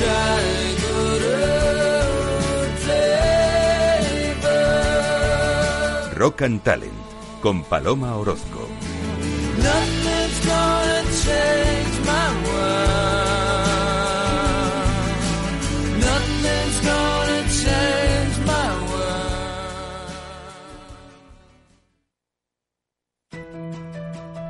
[0.00, 1.22] Childhood
[4.40, 4.58] flavor.
[6.16, 7.00] Rock and Talent
[7.42, 8.69] con Paloma Orozco.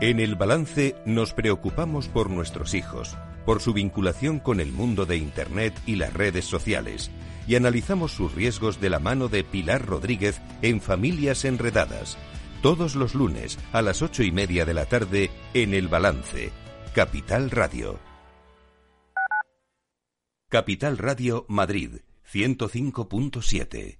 [0.00, 5.18] En el balance nos preocupamos por nuestros hijos, por su vinculación con el mundo de
[5.18, 7.10] Internet y las redes sociales,
[7.46, 12.16] y analizamos sus riesgos de la mano de Pilar Rodríguez en Familias Enredadas,
[12.62, 16.52] todos los lunes a las ocho y media de la tarde en el balance,
[16.94, 17.98] Capital Radio.
[20.48, 22.00] Capital Radio Madrid,
[22.30, 23.99] 105.7.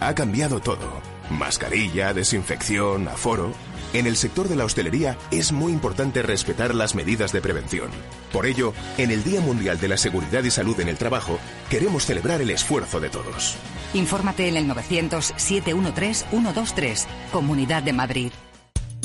[0.00, 1.00] Ha cambiado todo.
[1.30, 3.52] Mascarilla, desinfección, aforo.
[3.92, 7.90] En el sector de la hostelería es muy importante respetar las medidas de prevención.
[8.32, 11.38] Por ello, en el Día Mundial de la Seguridad y Salud en el Trabajo,
[11.70, 13.56] queremos celebrar el esfuerzo de todos.
[13.94, 18.32] Infórmate en el 900-713-123, Comunidad de Madrid.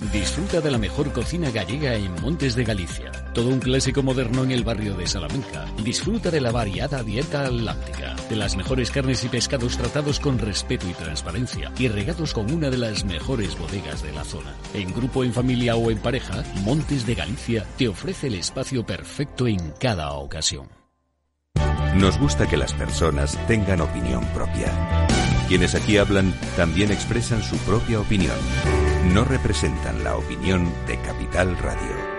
[0.00, 3.12] Disfruta de la mejor cocina gallega en Montes de Galicia.
[3.34, 5.66] Todo un clásico moderno en el barrio de Salamanca.
[5.84, 10.88] Disfruta de la variada dieta atlántica, de las mejores carnes y pescados tratados con respeto
[10.88, 14.54] y transparencia y regados con una de las mejores bodegas de la zona.
[14.72, 19.46] En grupo, en familia o en pareja, Montes de Galicia te ofrece el espacio perfecto
[19.46, 20.66] en cada ocasión.
[21.94, 24.72] Nos gusta que las personas tengan opinión propia.
[25.46, 28.79] Quienes aquí hablan también expresan su propia opinión.
[29.04, 32.09] No representan la opinión de Capital Radio.